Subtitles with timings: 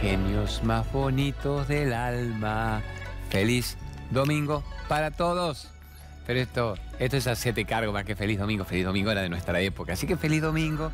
[0.00, 2.82] genios más bonitos del alma.
[3.28, 3.76] Feliz
[4.10, 5.68] domingo para todos.
[6.26, 8.64] Pero esto, esto es hacerte cargo más que feliz domingo.
[8.64, 9.92] Feliz domingo era de nuestra época.
[9.92, 10.90] Así que feliz domingo,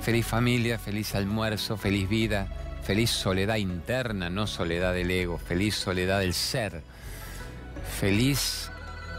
[0.00, 2.48] feliz familia, feliz almuerzo, feliz vida,
[2.82, 6.82] feliz soledad interna, no soledad del ego, feliz soledad del ser,
[7.98, 8.70] feliz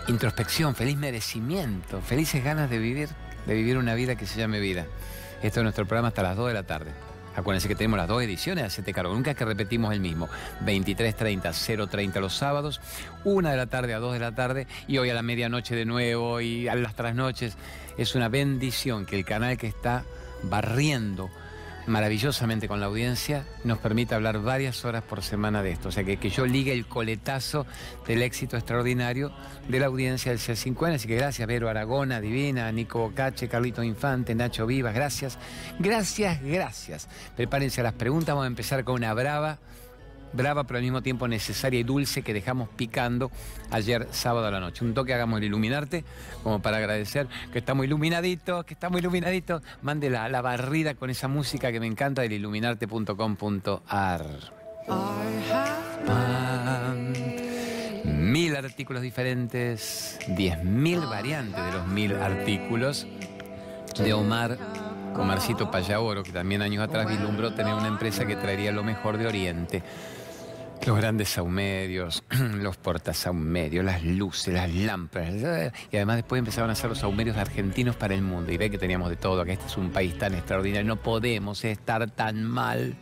[0.07, 3.09] introspección, feliz merecimiento, felices ganas de vivir,
[3.47, 4.85] de vivir una vida que se llame vida.
[5.41, 7.04] Esto es nuestro programa hasta las 2 de la tarde.
[7.35, 9.13] Acuérdense que tenemos las dos ediciones de Hacete Cargo.
[9.13, 10.29] Nunca es que repetimos el mismo.
[10.65, 12.81] 23.30, 0.30 los sábados,
[13.23, 15.85] 1 de la tarde a 2 de la tarde y hoy a la medianoche de
[15.85, 17.57] nuevo y a las trasnoches.
[17.97, 20.03] Es una bendición que el canal que está
[20.43, 21.29] barriendo
[21.87, 25.89] maravillosamente con la audiencia, nos permite hablar varias horas por semana de esto.
[25.89, 27.65] O sea, que, que yo ligue el coletazo
[28.07, 29.31] del éxito extraordinario
[29.67, 30.95] de la audiencia del C5N.
[30.95, 35.37] Así que gracias, Vero Aragona, Divina, Nico Bocache, Carlito Infante, Nacho Vivas, gracias.
[35.79, 37.07] Gracias, gracias.
[37.35, 39.59] Prepárense a las preguntas, vamos a empezar con una brava
[40.33, 43.31] brava, pero al mismo tiempo necesaria y dulce que dejamos picando
[43.71, 44.83] ayer sábado a la noche.
[44.85, 46.03] Un toque hagamos el iluminarte,
[46.43, 49.61] como para agradecer que estamos iluminaditos, que estamos iluminaditos.
[49.81, 54.25] Mande la, la barrida con esa música que me encanta del iluminarte.com.ar.
[58.05, 63.07] Mil artículos diferentes, diez mil variantes de los mil artículos
[63.97, 64.57] de Omar
[65.17, 69.27] Omarcito Payaoro, que también años atrás vislumbró tener una empresa que traería lo mejor de
[69.27, 69.83] Oriente.
[70.85, 75.71] Los grandes saumerios, los portasaumerios, las luces, las lámparas.
[75.91, 78.51] Y además después empezaron a hacer los saumerios argentinos para el mundo.
[78.51, 80.87] Y ve que teníamos de todo, que este es un país tan extraordinario.
[80.87, 82.95] No podemos estar tan mal.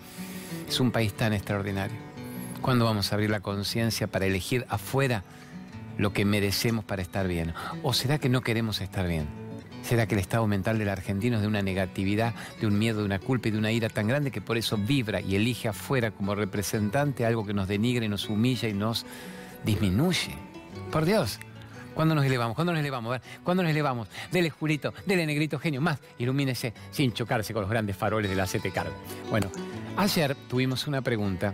[0.66, 1.98] Es un país tan extraordinario.
[2.62, 5.24] ¿Cuándo vamos a abrir la conciencia para elegir afuera
[5.98, 7.54] lo que merecemos para estar bien?
[7.82, 9.43] ¿O será que no queremos estar bien?
[9.84, 13.06] ¿Será que el estado mental del argentino es de una negatividad, de un miedo, de
[13.06, 16.12] una culpa y de una ira tan grande que por eso vibra y elige afuera
[16.12, 19.06] como representante algo que nos denigre, nos humilla y nos
[19.66, 20.36] disminuye?
[20.90, 21.38] Por Dios.
[21.94, 22.56] ¿Cuándo nos elevamos?
[22.56, 23.20] ¿Cuándo nos elevamos?
[23.44, 24.08] ¿Cuándo nos elevamos?
[24.32, 28.46] Dele Julito, dele Negrito Genio, más, ilumínese sin chocarse con los grandes faroles de la
[28.46, 28.96] CT Cargo.
[29.30, 29.52] Bueno,
[29.98, 31.54] ayer tuvimos una pregunta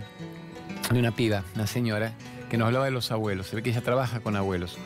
[0.91, 2.13] de una piba, una señora,
[2.49, 3.47] que nos hablaba de los abuelos.
[3.47, 4.77] Se ve que ella trabaja con abuelos.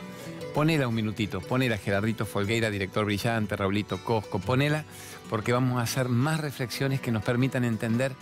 [0.54, 4.84] Ponela un minutito, ponela Gerardito Folgueira, director brillante, Raulito Cosco, ponela
[5.28, 8.12] porque vamos a hacer más reflexiones que nos permitan entender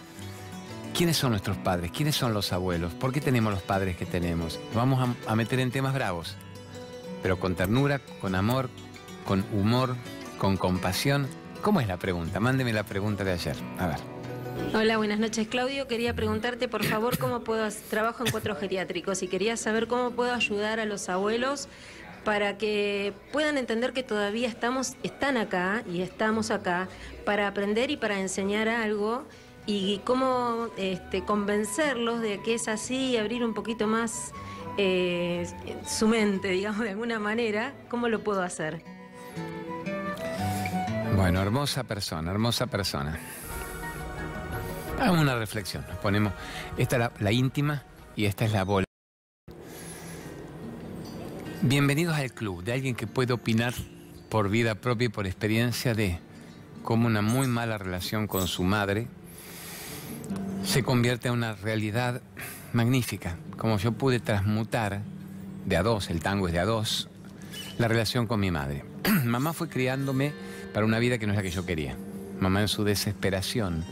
[0.97, 4.59] quiénes son nuestros padres, quiénes son los abuelos, por qué tenemos los padres que tenemos.
[4.75, 6.37] Vamos a, a meter en temas bravos,
[7.23, 8.71] pero con ternura, con amor,
[9.27, 9.95] con humor,
[10.39, 11.29] con compasión.
[11.61, 12.41] ¿Cómo es la pregunta?
[12.41, 13.57] Mándeme la pregunta de ayer.
[13.79, 13.99] A ver.
[14.75, 15.49] Hola, buenas noches.
[15.49, 17.69] Claudio, quería preguntarte, por favor, cómo puedo...
[17.91, 21.69] Trabajo en cuatro geriátricos y quería saber cómo puedo ayudar a los abuelos
[22.25, 26.89] para que puedan entender que todavía estamos, están acá y estamos acá
[27.25, 29.25] para aprender y para enseñar algo
[29.67, 34.33] y cómo este, convencerlos de que es así y abrir un poquito más
[34.77, 35.47] eh,
[35.87, 38.83] su mente, digamos, de alguna manera, ¿cómo lo puedo hacer?
[41.17, 43.19] Bueno, hermosa persona, hermosa persona.
[44.99, 45.85] Hagamos una reflexión.
[45.89, 46.33] Nos ponemos,
[46.77, 47.83] esta es la, la íntima
[48.17, 48.92] y esta es la bola.
[51.65, 53.73] Bienvenidos al club de alguien que puede opinar
[54.29, 56.19] por vida propia y por experiencia de
[56.83, 59.07] cómo una muy mala relación con su madre
[60.65, 62.21] se convierte en una realidad
[62.73, 63.37] magnífica.
[63.57, 65.03] Como yo pude transmutar
[65.65, 67.09] de a dos, el tango es de a dos,
[67.79, 68.85] la relación con mi madre.
[69.25, 70.33] Mamá fue criándome
[70.75, 71.97] para una vida que no es la que yo quería.
[72.41, 73.85] Mamá en su desesperación,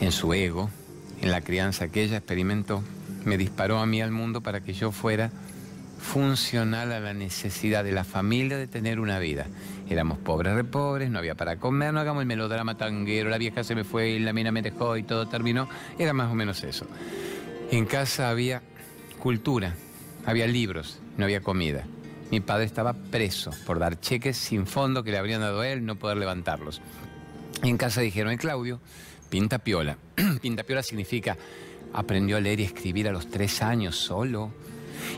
[0.00, 0.70] en su ego,
[1.20, 2.82] en la crianza que ella experimentó,
[3.26, 5.30] me disparó a mí al mundo para que yo fuera
[6.00, 9.46] funcional a la necesidad de la familia de tener una vida.
[9.88, 13.62] Éramos pobres, re pobres, no había para comer, no hagamos el melodrama tanguero, la vieja
[13.62, 15.68] se me fue y la mina me dejó y todo terminó.
[15.98, 16.86] Era más o menos eso.
[17.70, 18.62] En casa había
[19.18, 19.74] cultura,
[20.24, 21.84] había libros, no había comida.
[22.30, 25.84] Mi padre estaba preso por dar cheques sin fondo que le habrían dado a él,
[25.84, 26.80] no poder levantarlos.
[27.62, 28.80] en casa dijeron, Claudio,
[29.28, 29.98] pinta piola.
[30.40, 31.36] pinta piola significa,
[31.92, 34.52] aprendió a leer y escribir a los tres años solo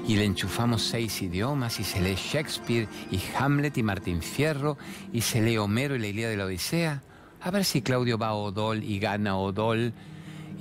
[0.07, 4.79] y le enchufamos seis idiomas y se lee Shakespeare y Hamlet y Martín Fierro
[5.13, 7.03] y se lee Homero y la Ilíada de la Odisea.
[7.41, 9.93] A ver si Claudio va a Odol y gana Odol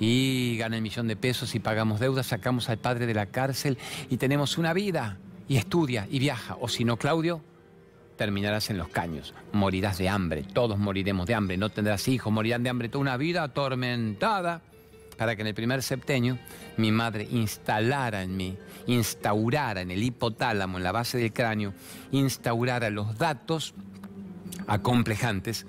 [0.00, 3.78] y gana el millón de pesos y pagamos deudas, sacamos al padre de la cárcel
[4.10, 6.56] y tenemos una vida y estudia y viaja.
[6.60, 7.42] O si no, Claudio,
[8.16, 12.62] terminarás en los caños, morirás de hambre, todos moriremos de hambre, no tendrás hijos, morirán
[12.62, 14.62] de hambre toda una vida atormentada
[15.22, 16.36] para que en el primer septenio
[16.78, 18.58] mi madre instalara en mí,
[18.88, 21.74] instaurara en el hipotálamo, en la base del cráneo,
[22.10, 23.72] instaurara los datos
[24.66, 25.64] acomplejantes,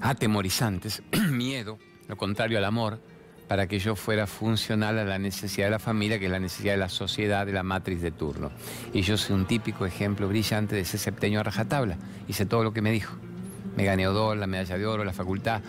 [0.00, 1.76] atemorizantes, miedo,
[2.06, 3.00] lo contrario al amor,
[3.48, 6.74] para que yo fuera funcional a la necesidad de la familia, que es la necesidad
[6.74, 8.52] de la sociedad, de la matriz de turno.
[8.92, 11.96] Y yo soy un típico ejemplo brillante de ese septeño a rajatabla.
[12.28, 13.16] Hice todo lo que me dijo.
[13.74, 15.62] Me gané Odol, la medalla de oro, la facultad,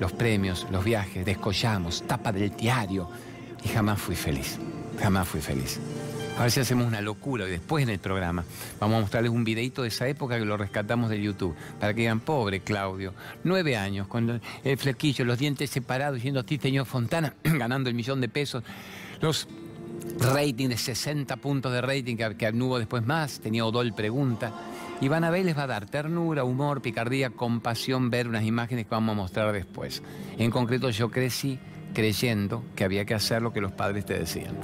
[0.00, 3.08] los premios, los viajes, descollamos, tapa del diario.
[3.62, 4.58] Y jamás fui feliz.
[4.98, 5.78] Jamás fui feliz.
[6.38, 8.44] A ver si hacemos una locura y después en el programa
[8.80, 12.00] vamos a mostrarles un videito de esa época que lo rescatamos de YouTube para que
[12.00, 13.12] digan, pobre Claudio,
[13.44, 17.94] nueve años, con el flequillo, los dientes separados, yendo a ti, señor Fontana, ganando el
[17.94, 18.64] millón de pesos,
[19.20, 19.48] los
[20.18, 24.50] ratings de 60 puntos de rating que, que hubo después más, tenía Odol Pregunta.
[25.00, 28.84] Y Van a ver, les va a dar ternura, humor, picardía, compasión, ver unas imágenes
[28.84, 30.02] que vamos a mostrar después.
[30.38, 31.58] En concreto, yo crecí
[31.94, 34.56] creyendo que había que hacer lo que los padres te decían.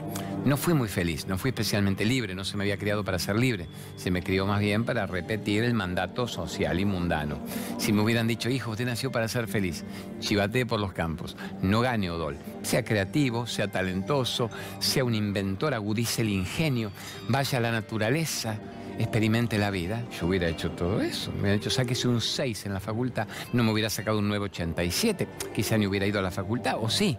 [0.45, 3.37] No fui muy feliz, no fui especialmente libre, no se me había criado para ser
[3.37, 3.67] libre,
[3.97, 7.39] se me crió más bien para repetir el mandato social y mundano.
[7.79, 9.85] Si me hubieran dicho, hijo, usted nació para ser feliz,
[10.21, 16.23] chivatee por los campos, no gane odol, sea creativo, sea talentoso, sea un inventor, agudice
[16.23, 16.93] el ingenio,
[17.29, 18.61] vaya a la naturaleza,
[18.99, 21.33] experimente la vida, yo hubiera hecho todo eso.
[21.33, 25.29] Me hubiera hecho, sáquese un 6 en la facultad, no me hubiera sacado un 987,
[25.55, 27.17] quizá ni hubiera ido a la facultad, o sí.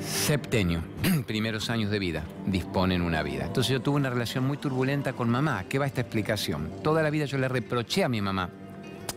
[0.00, 0.82] Septenio,
[1.26, 3.46] primeros años de vida, disponen una vida.
[3.46, 5.64] Entonces yo tuve una relación muy turbulenta con mamá.
[5.68, 6.70] ¿Qué va esta explicación?
[6.82, 8.50] Toda la vida yo le reproché a mi mamá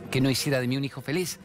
[0.09, 1.39] que no hiciera de mí un hijo feliz.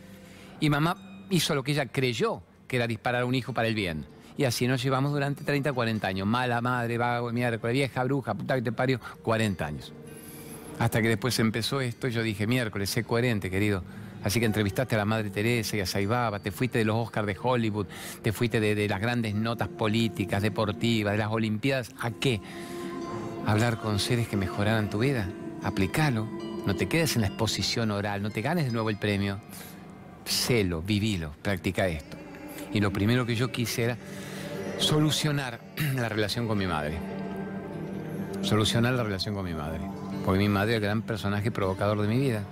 [0.60, 3.74] Y mamá hizo lo que ella creyó que era disparar a un hijo para el
[3.74, 4.06] bien.
[4.36, 6.26] Y así nos llevamos durante 30, 40 años.
[6.26, 9.92] Mala madre, vago, miércoles, vieja, bruja, puta que te parió, 40 años.
[10.78, 13.82] Hasta que después empezó esto, yo dije, miércoles, sé coherente, querido.
[14.24, 17.26] Así que entrevistaste a la Madre Teresa y a Saibaba, te fuiste de los Oscars
[17.26, 17.86] de Hollywood,
[18.22, 21.92] te fuiste de, las grandes notas políticas, deportivas, de las Olimpiadas.
[22.00, 22.40] ¿A qué?
[23.46, 25.28] Hablar con seres que mejoraran tu vida.
[25.62, 26.28] Aplicalo.
[26.66, 29.40] No te quedes en la exposición oral, no te ganes de nuevo el premio.
[30.24, 32.16] Celo, vivilo, practica esto.
[32.72, 33.98] Y lo primero que yo quise era
[34.78, 35.58] solucionar
[35.96, 36.98] la relación con mi madre.
[38.42, 39.80] Solucionar la relación con mi madre.
[40.24, 42.42] Porque mi madre es el gran personaje provocador de mi vida.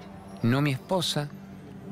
[0.43, 1.28] No mi esposa,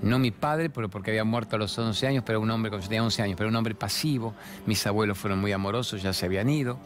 [0.02, 2.88] no mi padre, porque había muerto a los 11 años, pero un hombre, cuando yo
[2.88, 4.34] tenía 11 años, pero un hombre pasivo.
[4.66, 6.78] Mis abuelos fueron muy amorosos, ya se habían ido.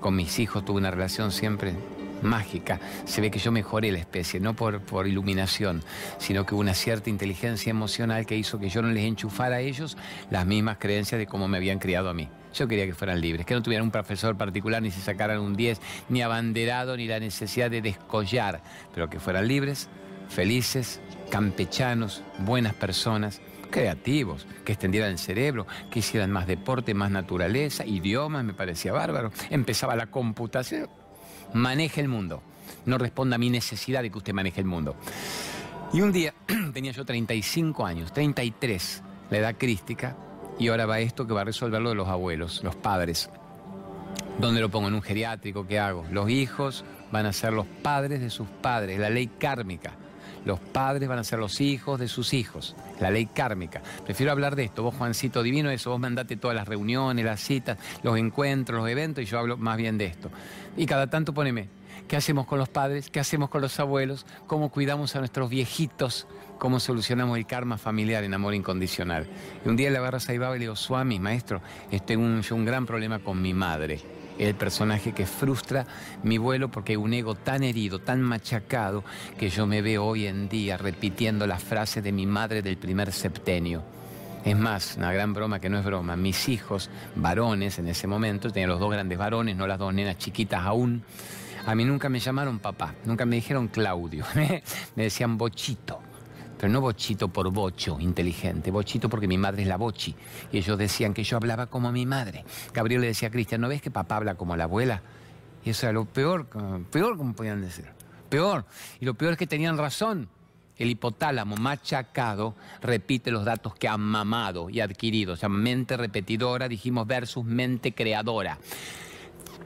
[0.00, 1.74] Con mis hijos tuve una relación siempre
[2.22, 2.80] mágica.
[3.04, 5.82] Se ve que yo mejoré la especie, no por, por iluminación,
[6.18, 9.60] sino que hubo una cierta inteligencia emocional que hizo que yo no les enchufara a
[9.60, 9.96] ellos
[10.30, 12.28] las mismas creencias de cómo me habían criado a mí.
[12.54, 15.54] Yo quería que fueran libres, que no tuvieran un profesor particular, ni se sacaran un
[15.54, 18.62] 10, ni abanderado, ni la necesidad de descollar,
[18.94, 19.88] pero que fueran libres,
[20.28, 23.40] felices, campechanos, buenas personas,
[23.70, 29.32] creativos, que extendieran el cerebro, que hicieran más deporte, más naturaleza, idiomas, me parecía bárbaro.
[29.50, 30.88] Empezaba la computación.
[31.54, 32.40] Maneje el mundo.
[32.86, 34.94] No responda a mi necesidad de que usted maneje el mundo.
[35.92, 36.34] Y un día
[36.72, 40.16] tenía yo 35 años, 33, la edad crística,
[40.58, 43.30] y ahora va esto que va a resolver lo de los abuelos, los padres.
[44.38, 44.88] ¿Dónde lo pongo?
[44.88, 45.66] ¿En un geriátrico?
[45.66, 46.04] ¿Qué hago?
[46.10, 49.92] Los hijos van a ser los padres de sus padres, la ley kármica.
[50.44, 53.82] Los padres van a ser los hijos de sus hijos, la ley kármica.
[54.04, 57.78] Prefiero hablar de esto, vos Juancito Divino, eso, vos mandate todas las reuniones, las citas,
[58.02, 60.30] los encuentros, los eventos, y yo hablo más bien de esto.
[60.76, 61.68] Y cada tanto poneme,
[62.08, 63.10] ¿qué hacemos con los padres?
[63.10, 64.26] ¿Qué hacemos con los abuelos?
[64.46, 66.26] ¿Cómo cuidamos a nuestros viejitos?
[66.58, 69.26] ¿Cómo solucionamos el karma familiar en amor incondicional?
[69.64, 71.60] Y un día le agarro a Saibaba y le digo, Swami, maestro,
[72.06, 74.00] tengo yo un gran problema con mi madre
[74.38, 75.86] el personaje que frustra
[76.22, 79.04] mi vuelo porque hay un ego tan herido, tan machacado,
[79.38, 83.12] que yo me veo hoy en día repitiendo la frase de mi madre del primer
[83.12, 83.82] septenio.
[84.44, 88.50] Es más, una gran broma que no es broma, mis hijos, varones en ese momento,
[88.50, 91.02] tenía los dos grandes varones, no las dos nenas chiquitas aún,
[91.66, 94.62] a mí nunca me llamaron papá, nunca me dijeron Claudio, me
[95.02, 96.00] decían Bochito
[96.64, 100.14] pero no bochito por bocho, inteligente, bochito porque mi madre es la bochi.
[100.50, 102.42] Y ellos decían que yo hablaba como mi madre.
[102.72, 105.02] Gabriel le decía a Cristian, ¿no ves que papá habla como la abuela?
[105.62, 106.46] Y eso era lo peor,
[106.90, 107.86] peor como podían decir.
[108.30, 108.64] Peor.
[109.00, 110.28] Y lo peor es que tenían razón.
[110.78, 115.34] El hipotálamo machacado repite los datos que ha mamado y adquirido.
[115.34, 118.58] O sea, mente repetidora, dijimos, versus mente creadora.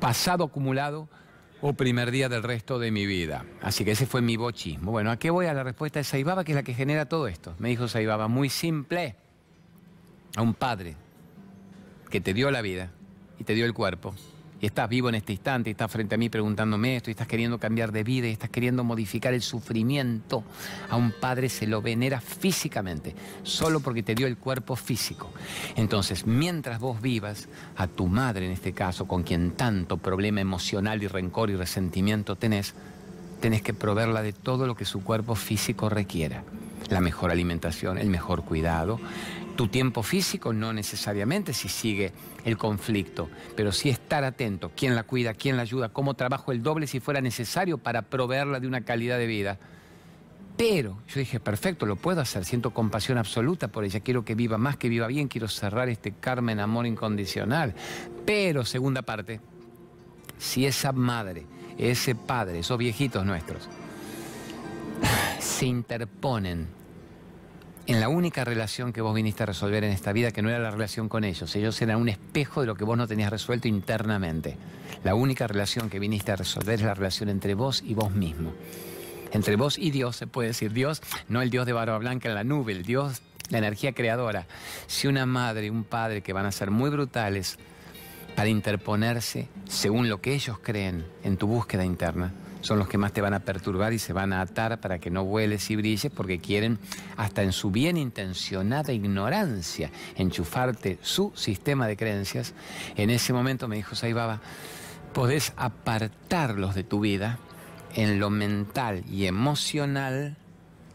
[0.00, 1.08] Pasado acumulado
[1.60, 3.44] o primer día del resto de mi vida.
[3.62, 4.90] Así que ese fue mi bochismo.
[4.90, 5.46] Bueno, ¿a qué voy?
[5.46, 7.54] A la respuesta de Saibaba, que es la que genera todo esto.
[7.58, 9.16] Me dijo Saibaba, muy simple.
[10.36, 10.94] A un padre
[12.10, 12.90] que te dio la vida
[13.38, 14.14] y te dio el cuerpo
[14.60, 17.28] y estás vivo en este instante, y estás frente a mí preguntándome esto, y estás
[17.28, 20.44] queriendo cambiar de vida, y estás queriendo modificar el sufrimiento,
[20.90, 25.30] a un padre se lo venera físicamente, solo porque te dio el cuerpo físico.
[25.76, 31.02] Entonces, mientras vos vivas, a tu madre en este caso, con quien tanto problema emocional
[31.02, 32.74] y rencor y resentimiento tenés,
[33.40, 36.42] tenés que proveerla de todo lo que su cuerpo físico requiera.
[36.90, 38.98] La mejor alimentación, el mejor cuidado,
[39.58, 42.12] Tu tiempo físico no necesariamente si sigue
[42.44, 46.62] el conflicto, pero sí estar atento, quién la cuida, quién la ayuda, cómo trabajo el
[46.62, 49.58] doble si fuera necesario para proveerla de una calidad de vida.
[50.56, 54.58] Pero yo dije, perfecto, lo puedo hacer, siento compasión absoluta por ella, quiero que viva
[54.58, 57.74] más, que viva bien, quiero cerrar este karma en amor incondicional.
[58.24, 59.40] Pero, segunda parte,
[60.38, 61.46] si esa madre,
[61.78, 63.68] ese padre, esos viejitos nuestros,
[65.40, 66.77] se interponen
[67.88, 70.58] en la única relación que vos viniste a resolver en esta vida, que no era
[70.58, 73.66] la relación con ellos, ellos eran un espejo de lo que vos no tenías resuelto
[73.66, 74.56] internamente.
[75.04, 78.52] La única relación que viniste a resolver es la relación entre vos y vos mismo
[79.32, 82.34] entre vos y Dios, se puede decir Dios, no el Dios de barba blanca en
[82.34, 84.46] la nube, el Dios, la energía creadora.
[84.86, 87.58] Si una madre y un padre que van a ser muy brutales
[88.36, 93.12] para interponerse según lo que ellos creen en tu búsqueda interna, son los que más
[93.12, 96.12] te van a perturbar y se van a atar para que no vueles y brilles
[96.14, 96.78] porque quieren,
[97.16, 102.54] hasta en su bien intencionada ignorancia, enchufarte su sistema de creencias.
[102.96, 104.40] En ese momento me dijo Saibaba,
[105.12, 107.38] podés apartarlos de tu vida
[107.94, 110.36] en lo mental y emocional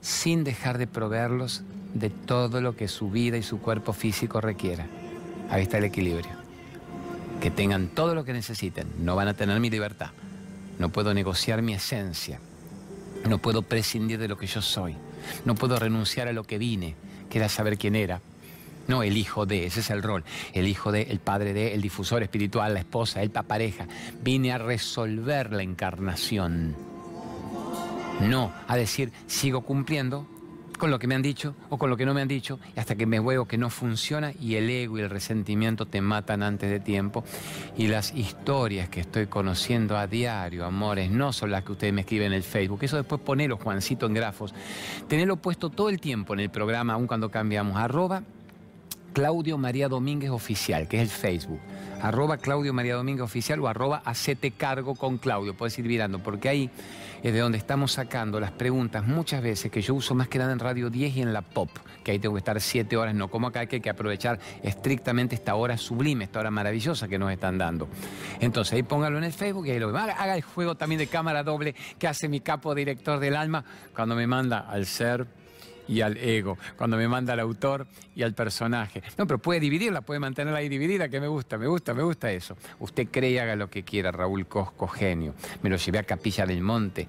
[0.01, 4.87] sin dejar de proveerlos de todo lo que su vida y su cuerpo físico requiera.
[5.49, 6.31] Ahí está el equilibrio.
[7.41, 8.87] Que tengan todo lo que necesiten.
[8.99, 10.11] No van a tener mi libertad.
[10.79, 12.39] No puedo negociar mi esencia.
[13.27, 14.95] No puedo prescindir de lo que yo soy.
[15.45, 16.95] No puedo renunciar a lo que vine,
[17.29, 18.21] que era saber quién era.
[18.87, 20.23] No el hijo de, ese es el rol.
[20.53, 23.87] El hijo de, el padre de, el difusor espiritual, la esposa, el pareja.
[24.21, 26.75] Vine a resolver la encarnación
[28.21, 30.27] no a decir, sigo cumpliendo
[30.83, 32.95] con lo que me han dicho o con lo que no me han dicho, hasta
[32.95, 36.69] que me veo que no funciona y el ego y el resentimiento te matan antes
[36.69, 37.23] de tiempo.
[37.77, 42.01] Y las historias que estoy conociendo a diario, amores, no son las que ustedes me
[42.01, 42.79] escriben en el Facebook.
[42.81, 44.53] Eso después ponelo, Juancito, en grafos.
[45.07, 47.77] Tenerlo puesto todo el tiempo en el programa, aun cuando cambiamos.
[47.77, 48.23] Arroba
[49.13, 51.61] Claudio María Domínguez Oficial, que es el Facebook.
[52.01, 55.53] Arroba Claudio María Domínguez Oficial o arroba Hacete Cargo con Claudio.
[55.53, 56.69] Puedes ir mirando, porque ahí
[57.23, 60.51] es de donde estamos sacando las preguntas muchas veces que yo uso más que nada
[60.51, 61.69] en Radio 10 y en la Pop,
[62.03, 65.33] que ahí tengo que estar siete horas, no como acá, que hay que aprovechar estrictamente
[65.33, 67.87] esta hora sublime, esta hora maravillosa que nos están dando.
[68.41, 71.07] Entonces ahí póngalo en el Facebook y ahí lo haga, haga el juego también de
[71.07, 73.63] cámara doble que hace mi capo director del alma
[73.95, 75.25] cuando me manda al ser
[75.87, 79.03] y al ego, cuando me manda al autor y al personaje.
[79.17, 82.31] No, pero puede dividirla, puede mantenerla ahí dividida, que me gusta, me gusta, me gusta
[82.31, 82.55] eso.
[82.79, 85.33] Usted cree y haga lo que quiera, Raúl Cosco, genio.
[85.61, 87.07] Me lo llevé a Capilla del Monte.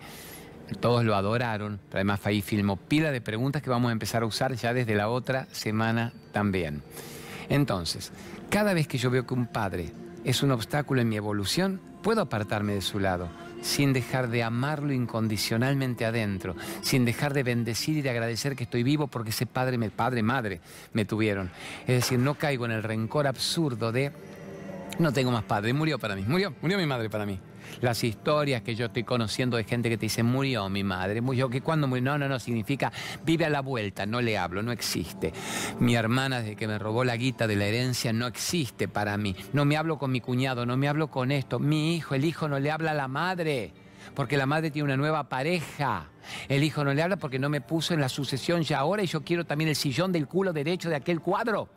[0.81, 4.27] Todos lo adoraron, pero además ahí filmó pila de preguntas que vamos a empezar a
[4.27, 6.83] usar ya desde la otra semana también.
[7.49, 8.13] Entonces,
[8.51, 9.93] cada vez que yo veo que un padre
[10.25, 13.29] es un obstáculo en mi evolución, puedo apartarme de su lado
[13.65, 18.83] sin dejar de amarlo incondicionalmente adentro, sin dejar de bendecir y de agradecer que estoy
[18.83, 20.61] vivo porque ese padre, padre, madre
[20.93, 21.51] me tuvieron.
[21.87, 24.13] Es decir, no caigo en el rencor absurdo de
[24.99, 27.41] no tengo más padre, murió para mí, murió, murió mi madre para mí.
[27.81, 31.49] Las historias que yo estoy conociendo de gente que te dice, murió mi madre, murió,
[31.49, 32.93] que cuando murió, no, no, no, significa
[33.25, 35.33] vive a la vuelta, no le hablo, no existe.
[35.79, 39.37] Mi hermana, desde que me robó la guita de la herencia, no existe para mí.
[39.53, 41.59] No me hablo con mi cuñado, no me hablo con esto.
[41.59, 43.73] Mi hijo, el hijo no le habla a la madre
[44.15, 46.11] porque la madre tiene una nueva pareja.
[46.49, 49.07] El hijo no le habla porque no me puso en la sucesión ya ahora y
[49.07, 51.69] yo quiero también el sillón del culo derecho de aquel cuadro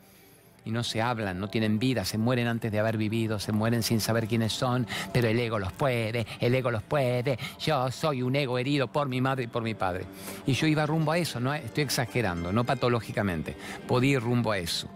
[0.68, 3.84] y no se hablan, no tienen vida, se mueren antes de haber vivido, se mueren
[3.84, 7.40] sin saber quiénes son, pero el ego los puede, el ego los puede.
[7.60, 10.06] Yo soy un ego herido por mi madre y por mi padre.
[10.46, 13.56] Y yo iba rumbo a eso, no estoy exagerando, no patológicamente,
[13.88, 14.90] podía ir rumbo a eso.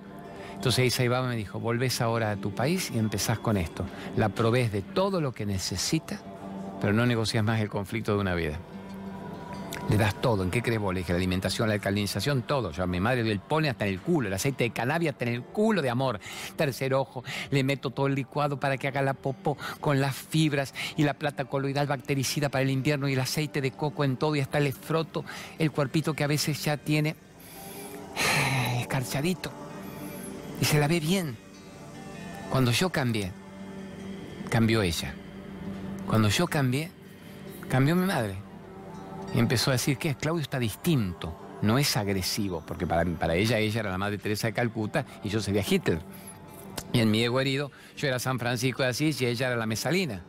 [0.56, 3.86] Entonces Isa me dijo, volvés ahora a tu país y empezás con esto.
[4.18, 6.20] La probés de todo lo que necesita,
[6.80, 8.60] pero no negocias más el conflicto de una vida.
[9.90, 10.44] Le das todo.
[10.44, 10.94] ¿En qué crees vos?
[10.94, 12.72] Le dije, la alimentación, la alcalinización, todo.
[12.72, 15.10] Yo a mi madre dio el pone hasta en el culo, el aceite de cannabis
[15.10, 16.20] hasta en el culo de amor.
[16.56, 20.74] Tercer ojo, le meto todo el licuado para que haga la popó con las fibras
[20.98, 24.36] y la plata coloidal bactericida para el invierno y el aceite de coco en todo
[24.36, 25.26] y hasta le froto
[25.58, 27.16] el cuerpito que a veces ya tiene
[28.80, 29.52] escarchadito.
[30.62, 31.36] Y se la ve bien.
[32.52, 33.32] Cuando yo cambié,
[34.50, 35.14] cambió ella.
[36.06, 36.92] Cuando yo cambié,
[37.70, 38.51] cambió mi madre.
[39.34, 43.58] Y empezó a decir que Claudio está distinto, no es agresivo, porque para, para ella
[43.58, 46.00] ella era la madre Teresa de Calcuta y yo sería Hitler.
[46.94, 49.66] Y en mi ego herido yo era San Francisco de Asís y ella era la
[49.66, 50.22] Mesalina.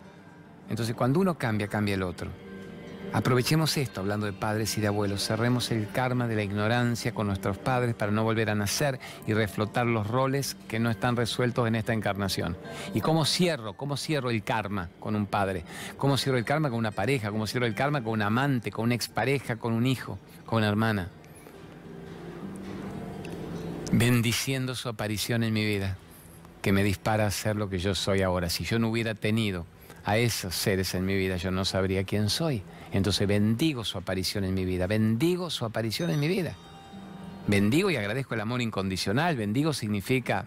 [0.69, 2.31] Entonces cuando uno cambia, cambia el otro.
[3.13, 7.27] Aprovechemos esto, hablando de padres y de abuelos, cerremos el karma de la ignorancia con
[7.27, 11.69] nuestros padres para no volver a nacer y reflotar los roles que no están resueltos
[11.69, 12.57] en esta encarnación.
[12.95, 13.75] ¿Y cómo cierro?
[13.75, 15.65] ¿Cómo cierro el karma con un padre?
[15.99, 17.31] ¿Cómo cierro el karma con una pareja?
[17.31, 20.69] ¿Cómo cierro el karma con un amante, con una expareja, con un hijo, con una
[20.69, 21.09] hermana?
[23.93, 25.97] bendiciendo su aparición en mi vida,
[26.63, 28.49] que me dispara a ser lo que yo soy ahora.
[28.49, 29.67] Si yo no hubiera tenido
[30.05, 32.63] a esos seres en mi vida, yo no sabría quién soy.
[32.93, 36.57] Entonces bendigo su aparición en mi vida, bendigo su aparición en mi vida.
[37.47, 39.37] Bendigo y agradezco el amor incondicional.
[39.37, 40.45] Bendigo significa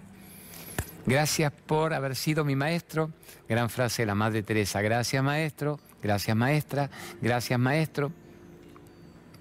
[1.05, 3.11] gracias por haber sido mi maestro.
[3.49, 4.81] Gran frase de la Madre Teresa.
[4.81, 6.89] Gracias maestro, gracias maestra,
[7.21, 8.11] gracias maestro.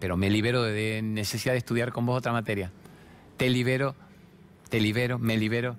[0.00, 2.72] Pero me libero de necesidad de estudiar con vos otra materia.
[3.36, 3.94] Te libero,
[4.68, 5.76] te libero, me libero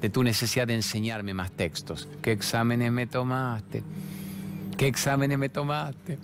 [0.00, 2.08] de tu necesidad de enseñarme más textos.
[2.22, 3.82] ¿Qué exámenes me tomaste?
[4.76, 6.18] ¿Qué exámenes me tomaste?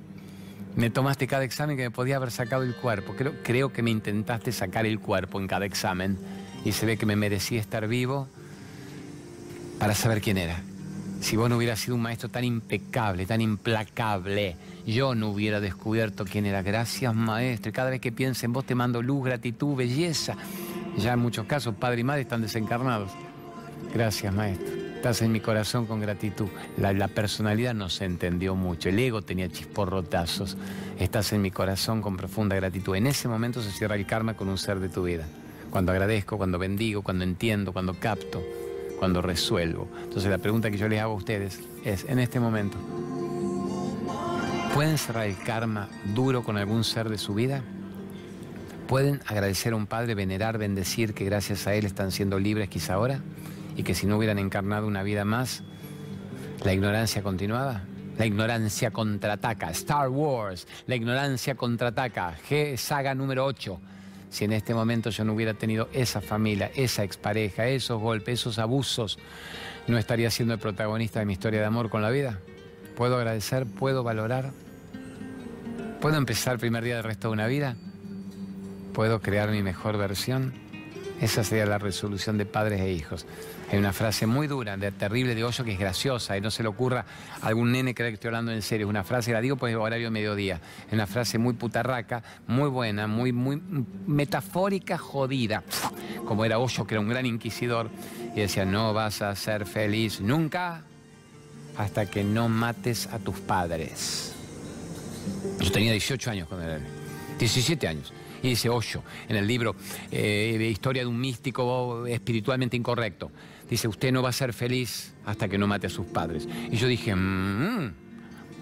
[0.78, 3.14] Me tomaste cada examen que me podía haber sacado el cuerpo.
[3.16, 6.16] Creo, creo que me intentaste sacar el cuerpo en cada examen
[6.64, 8.28] y se ve que me merecía estar vivo
[9.80, 10.62] para saber quién era.
[11.20, 14.54] Si vos no hubieras sido un maestro tan impecable, tan implacable,
[14.86, 16.62] yo no hubiera descubierto quién era.
[16.62, 17.72] Gracias, maestro.
[17.72, 20.36] Cada vez que pienso en vos te mando luz, gratitud, belleza.
[20.96, 23.10] Ya en muchos casos, padre y madre están desencarnados.
[23.92, 24.77] Gracias, maestro.
[24.98, 26.48] Estás en mi corazón con gratitud.
[26.76, 28.88] La, personalidad no se entendió mucho.
[28.88, 30.56] El ego tenía chisporrotazos.
[30.98, 32.96] Estás en mi corazón con profunda gratitud.
[32.96, 35.24] En ese momento se cierra el karma con un ser de tu vida.
[35.70, 38.42] Cuando agradezco, cuando bendigo, cuando entiendo, cuando capto,
[38.98, 39.86] cuando resuelvo.
[40.02, 42.76] Entonces la pregunta que yo les hago a ustedes es, en este momento,
[44.74, 47.62] ¿pueden cerrar el karma duro con algún ser de su vida?
[48.88, 52.94] ¿Pueden agradecer a un padre, venerar, bendecir que gracias a él están siendo libres quizá
[52.94, 53.20] ahora?
[53.78, 55.62] Y que si no hubieran encarnado una vida más,
[56.64, 57.82] la ignorancia continuaba.
[58.18, 59.70] La ignorancia contraataca.
[59.70, 62.36] Star Wars, la ignorancia contraataca.
[62.50, 63.80] G, saga número 8.
[64.30, 68.58] Si en este momento yo no hubiera tenido esa familia, esa expareja, esos golpes, esos
[68.58, 69.20] abusos,
[69.86, 72.40] ¿no estaría siendo el protagonista de mi historia de amor con la vida?
[72.96, 73.64] ¿Puedo agradecer?
[73.64, 74.50] ¿Puedo valorar?
[76.00, 77.76] ¿Puedo empezar el primer día del resto de una vida?
[78.92, 80.52] ¿Puedo crear mi mejor versión?
[81.20, 83.24] Esa sería la resolución de padres e hijos.
[83.70, 86.70] Hay una frase muy dura, terrible de hoyo, que es graciosa y no se le
[86.70, 87.04] ocurra
[87.42, 88.86] a algún nene creer que estoy hablando en serio.
[88.86, 90.58] Es una frase, la digo pues horario de mediodía.
[90.86, 93.60] Es una frase muy putarraca, muy buena, muy, muy
[94.06, 95.64] metafórica, jodida.
[96.24, 97.90] Como era Hoyo, que era un gran inquisidor,
[98.34, 100.82] y decía, no vas a ser feliz nunca
[101.76, 104.34] hasta que no mates a tus padres.
[105.60, 106.80] Yo tenía 18 años cuando era
[107.38, 109.76] 17 años y dice Hoyo en el libro
[110.10, 113.30] eh, de Historia de un místico espiritualmente incorrecto
[113.68, 116.48] dice, usted no va a ser feliz hasta que no mate a sus padres.
[116.70, 117.92] Y yo dije, mmm,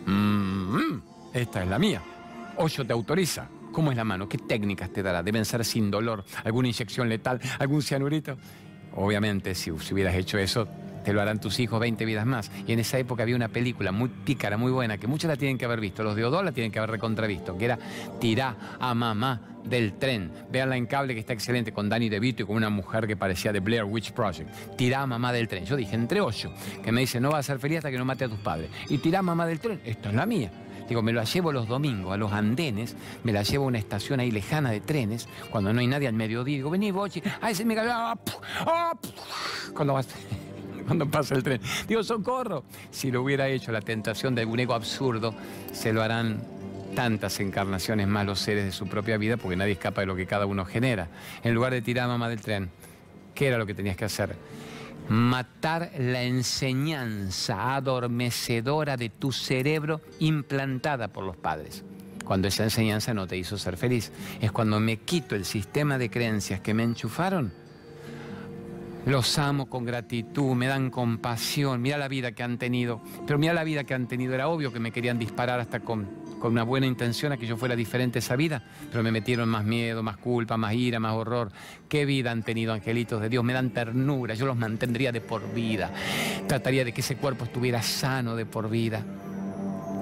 [0.07, 1.01] mmm,
[1.33, 2.03] esta es la mía.
[2.57, 3.49] Hoyo te autoriza.
[3.73, 4.29] ¿Cómo es la mano?
[4.29, 5.23] ¿Qué técnicas te dará?
[5.23, 8.39] Deben ser sin dolor, alguna inyección letal, algún cianurito.
[8.95, 10.67] Obviamente, si, si hubieras hecho eso,
[11.07, 12.51] te lo harán tus hijos 20 vidas más.
[12.67, 15.57] Y en esa época había una película muy pícara, muy buena, que muchos la tienen
[15.57, 17.79] que haber visto, los de Odó la tienen que haber recontravisto, que era
[18.19, 20.33] Tirá a mamá del tren.
[20.51, 23.53] Veanla en cable que está excelente con Danny DeVito y con una mujer que parecía
[23.53, 24.51] de Blair Witch Project.
[24.77, 25.65] Tirá a mamá del tren.
[25.65, 28.05] Yo dije, entre ocho, que me dice, no va a ser feliz hasta que no
[28.05, 28.69] mate a tus padres.
[28.89, 30.51] Y tirá a mamá del tren, esto es la mía.
[30.89, 34.19] Digo, me la llevo los domingos a los andenes, me la llevo a una estación
[34.19, 36.57] ahí lejana de trenes, cuando no hay nadie al mediodía.
[36.57, 37.91] Digo, vení, Bochi, ay, se me cayó.
[37.93, 38.19] Ah,
[38.67, 38.93] ah,
[39.73, 40.09] cuando vas
[40.87, 41.61] cuando pasa el tren.
[41.89, 42.65] Digo, socorro.
[42.91, 45.35] Si lo hubiera hecho la tentación de algún ego absurdo,
[45.73, 46.43] se lo harán
[46.95, 50.27] tantas encarnaciones más los seres de su propia vida, porque nadie escapa de lo que
[50.27, 51.09] cada uno genera.
[51.45, 52.71] En lugar de tirar a mamá del tren,
[53.35, 54.35] ¿qué era lo que tenías que hacer?
[55.09, 61.85] Matar la enseñanza adormecedora de tu cerebro implantada por los padres.
[62.25, 64.11] Cuando esa enseñanza no te hizo ser feliz.
[64.41, 67.53] Es cuando me quito el sistema de creencias que me enchufaron
[69.07, 73.01] los amo con gratitud, me dan compasión, mira la vida que han tenido.
[73.25, 76.09] Pero mira la vida que han tenido, era obvio que me querían disparar hasta con,
[76.41, 79.65] con una buena intención a que yo fuera diferente esa vida, pero me metieron más
[79.65, 81.53] miedo, más culpa, más ira, más horror.
[81.89, 83.45] ¿Qué vida han tenido angelitos de Dios?
[83.45, 85.93] Me dan ternura, yo los mantendría de por vida.
[86.49, 89.05] Trataría de que ese cuerpo estuviera sano de por vida.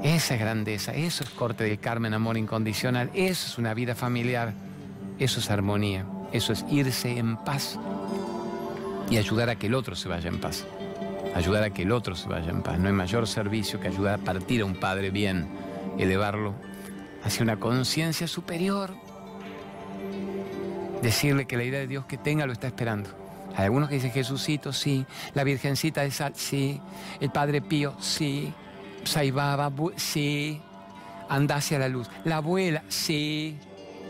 [0.02, 4.54] Esa es grandeza, eso es corte del Carmen, amor incondicional, eso es una vida familiar,
[5.18, 7.78] eso es armonía, eso es irse en paz
[9.10, 10.64] y ayudar a que el otro se vaya en paz.
[11.34, 12.78] Ayudar a que el otro se vaya en paz.
[12.78, 15.48] No hay mayor servicio que ayudar a partir a un padre bien,
[15.98, 16.54] elevarlo
[17.24, 18.94] hacia una conciencia superior.
[21.02, 23.10] Decirle que la idea de Dios que tenga lo está esperando.
[23.56, 25.04] Hay algunos que dicen Jesucito, sí.
[25.34, 26.80] La Virgencita de Sal, sí.
[27.20, 28.52] El Padre Pío, sí.
[29.04, 30.60] Saibaba, sí.
[31.28, 32.08] Anda hacia la luz.
[32.24, 33.58] La abuela, sí.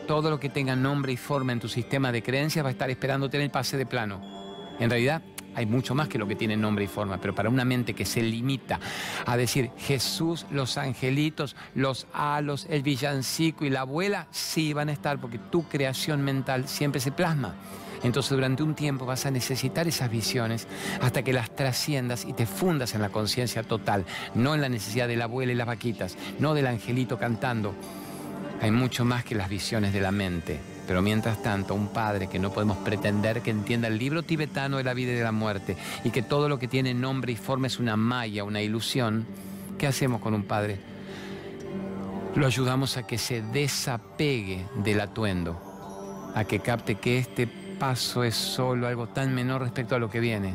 [0.07, 2.91] Todo lo que tenga nombre y forma en tu sistema de creencias va a estar
[2.91, 4.34] esperándote en el pase de plano.
[4.79, 5.23] En realidad
[5.55, 8.05] hay mucho más que lo que tiene nombre y forma, pero para una mente que
[8.05, 8.81] se limita
[9.25, 14.93] a decir Jesús, los angelitos, los halos, el villancico y la abuela, sí van a
[14.93, 17.55] estar, porque tu creación mental siempre se plasma
[18.03, 20.67] Entonces durante un tiempo vas a necesitar esas visiones
[21.01, 25.09] hasta que las trasciendas y te fundas en la conciencia total, no en la necesidad
[25.09, 27.75] de la abuela y las vaquitas, no del angelito cantando.
[28.61, 30.74] Hay mucho más que las visiones de la mente.
[30.87, 34.85] Pero mientras tanto, un padre que no podemos pretender que entienda el libro tibetano de
[34.85, 37.67] la vida y de la muerte y que todo lo que tiene nombre y forma
[37.67, 39.27] es una malla, una ilusión,
[39.79, 40.79] ¿qué hacemos con un padre?
[42.35, 48.35] Lo ayudamos a que se desapegue del atuendo, a que capte que este paso es
[48.35, 50.55] solo algo tan menor respecto a lo que viene,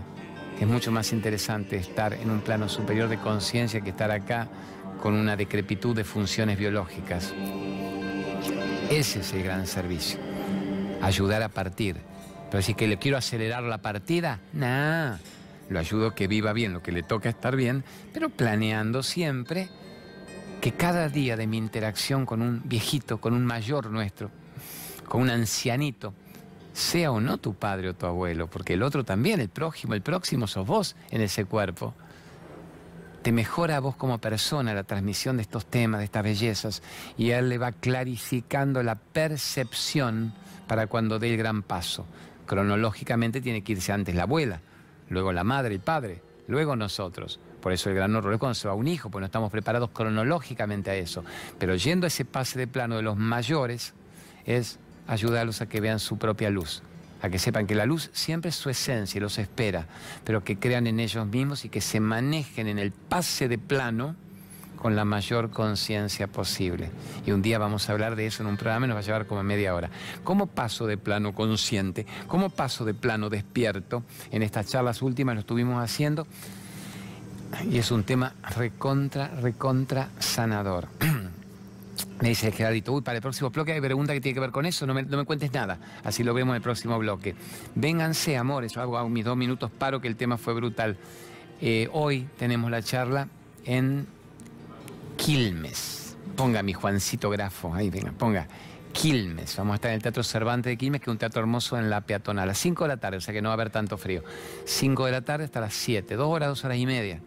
[0.57, 4.47] que es mucho más interesante estar en un plano superior de conciencia que estar acá
[5.01, 7.33] con una decrepitud de funciones biológicas.
[8.89, 10.19] Ese es el gran servicio,
[11.01, 11.97] ayudar a partir.
[12.49, 15.19] Pero si que le quiero acelerar la partida, nada.
[15.69, 19.69] Lo ayudo que viva bien, lo que le toca estar bien, pero planeando siempre
[20.59, 24.31] que cada día de mi interacción con un viejito, con un mayor nuestro,
[25.07, 26.15] con un ancianito,
[26.73, 30.01] sea o no tu padre o tu abuelo, porque el otro también, el prójimo, el
[30.01, 31.93] próximo sos vos en ese cuerpo
[33.21, 36.83] te mejora a vos como persona la transmisión de estos temas, de estas bellezas,
[37.17, 40.33] y él le va clarificando la percepción
[40.67, 42.05] para cuando dé el gran paso.
[42.45, 44.61] Cronológicamente tiene que irse antes la abuela,
[45.09, 47.39] luego la madre, el padre, luego nosotros.
[47.61, 49.89] Por eso el gran horror es cuando se va un hijo, pues no estamos preparados
[49.91, 51.23] cronológicamente a eso.
[51.57, 53.93] Pero yendo a ese pase de plano de los mayores,
[54.45, 56.83] es ayudarlos a que vean su propia luz
[57.21, 59.87] a que sepan que la luz siempre es su esencia y los espera,
[60.23, 64.15] pero que crean en ellos mismos y que se manejen en el pase de plano
[64.77, 66.89] con la mayor conciencia posible.
[67.25, 69.03] Y un día vamos a hablar de eso en un programa y nos va a
[69.03, 69.89] llevar como media hora.
[70.23, 72.05] ¿Cómo paso de plano consciente?
[72.27, 74.03] ¿Cómo paso de plano despierto?
[74.31, 76.25] En estas charlas últimas lo estuvimos haciendo
[77.69, 80.87] y es un tema recontra, recontra sanador.
[82.21, 84.65] Me dice Gerardito, uy, para el próximo bloque hay pregunta que tiene que ver con
[84.65, 87.35] eso, no me, cuentes nada, así lo vemos en el próximo bloque.
[87.75, 90.97] Vénganse, amores, hago, hago mis dos minutos, paro que el tema fue brutal.
[91.61, 93.27] Eh, hoy tenemos la charla
[93.65, 94.07] en
[95.17, 96.17] Quilmes.
[96.35, 98.47] Ponga mi Juancito Grafo, ahí venga, ponga.
[98.91, 101.77] Quilmes, vamos a estar en el Teatro Cervantes de Quilmes, que es un teatro hermoso
[101.77, 103.55] en la peatonal, a las 5 de la tarde, o sea que no va a
[103.55, 104.23] haber tanto frío.
[104.65, 107.21] 5 de la tarde hasta las 7, dos horas, dos horas y media.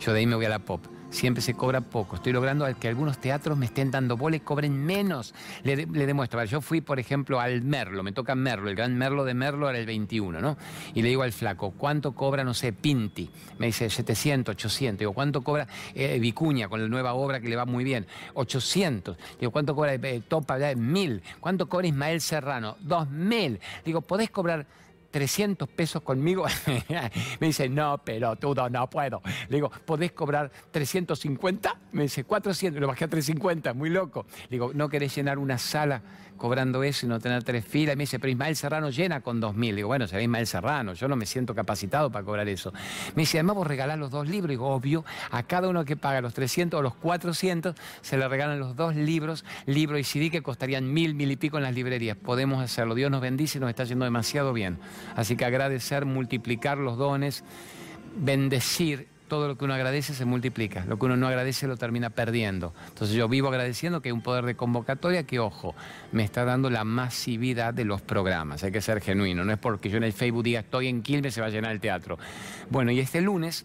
[0.00, 2.16] Yo de ahí me voy a la pop siempre se cobra poco.
[2.16, 5.34] Estoy logrando que algunos teatros me estén dando bola y cobren menos.
[5.62, 6.42] Le, demuestro.
[6.44, 9.78] yo fui, por ejemplo, al Merlo, me toca Merlo, el gran Merlo de Merlo era
[9.78, 10.56] el 21, ¿no?
[10.94, 13.30] Y le digo al flaco, ¿cuánto cobra, no sé, Pinti?
[13.58, 14.98] Me dice 700, 800.
[14.98, 18.06] Digo, ¿cuánto cobra eh, Vicuña con la nueva obra que le va muy bien?
[18.34, 19.16] 800.
[19.38, 20.56] Digo, ¿cuánto cobra eh, Topa?
[20.74, 21.22] 1000.
[21.40, 22.76] ¿Cuánto cobra Ismael Serrano?
[22.80, 23.60] 2000.
[23.84, 24.66] Digo, ¿podés cobrar
[25.12, 26.44] 300 pesos conmigo.
[27.40, 29.22] me dice, no, pero tú no puedo.
[29.48, 31.76] Le digo, ¿podés cobrar 350?
[31.92, 32.80] Me dice, 400.
[32.80, 34.26] Lo bajé a 350, muy loco.
[34.44, 36.02] Le digo, ¿no querés llenar una sala
[36.42, 37.96] cobrando eso y no tener tres filas.
[37.96, 39.76] me dice, pero Ismael Serrano llena con dos mil.
[39.76, 42.72] Digo, bueno, será Ismael Serrano, yo no me siento capacitado para cobrar eso.
[43.14, 44.50] Me dice, además vos regalás los dos libros.
[44.50, 48.58] Digo, obvio, a cada uno que paga los 300 o los 400, se le regalan
[48.58, 52.16] los dos libros, libro y CD, que costarían mil, mil y pico en las librerías.
[52.16, 52.96] Podemos hacerlo.
[52.96, 54.80] Dios nos bendice y nos está yendo demasiado bien.
[55.14, 57.44] Así que agradecer, multiplicar los dones,
[58.16, 62.10] bendecir todo lo que uno agradece se multiplica, lo que uno no agradece lo termina
[62.10, 62.74] perdiendo.
[62.88, 65.74] Entonces yo vivo agradeciendo que hay un poder de convocatoria que, ojo,
[66.12, 68.62] me está dando la masividad de los programas.
[68.62, 71.32] Hay que ser genuino, no es porque yo en el Facebook diga estoy en Quilmes
[71.32, 72.18] se va a llenar el teatro.
[72.68, 73.64] Bueno, y este lunes,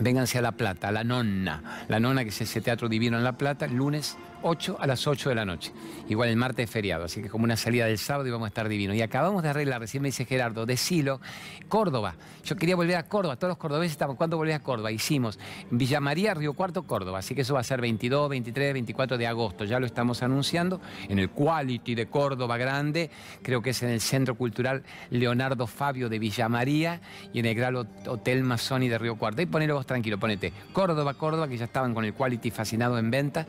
[0.00, 3.24] vénganse a La Plata, a La Nonna, La Nonna que es ese teatro divino en
[3.24, 5.72] La Plata, lunes 8 a las 8 de la noche.
[6.08, 8.48] Igual el martes es feriado, así que como una salida del sábado y vamos a
[8.48, 8.96] estar divinos.
[8.96, 11.20] Y acabamos de arreglar, recién me dice Gerardo, de Silo,
[11.68, 12.14] Córdoba.
[12.44, 14.90] Yo quería volver a Córdoba, todos los cordobeses estaban, ¿cuándo volvés a Córdoba?
[14.90, 15.38] Hicimos
[15.70, 17.18] Villa María, Río Cuarto, Córdoba.
[17.18, 19.64] Así que eso va a ser 22, 23, 24 de agosto.
[19.64, 23.10] Ya lo estamos anunciando en el Quality de Córdoba Grande,
[23.42, 27.00] creo que es en el Centro Cultural Leonardo Fabio de Villa María
[27.32, 29.42] y en el Gran Hotel Masoni de Río Cuarto.
[29.42, 33.10] Y ponelo vos tranquilo, ponete Córdoba, Córdoba, que ya estaban con el Quality fascinado en
[33.10, 33.44] venta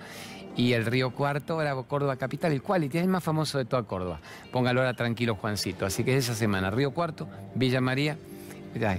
[0.58, 3.84] y el Río Cuarto era Córdoba Capital, el Quality es el más famoso de toda
[3.84, 4.20] Córdoba.
[4.52, 5.86] Póngalo ahora tranquilo, Juancito.
[5.86, 8.18] Así que esa semana, Río Cuarto, Villa María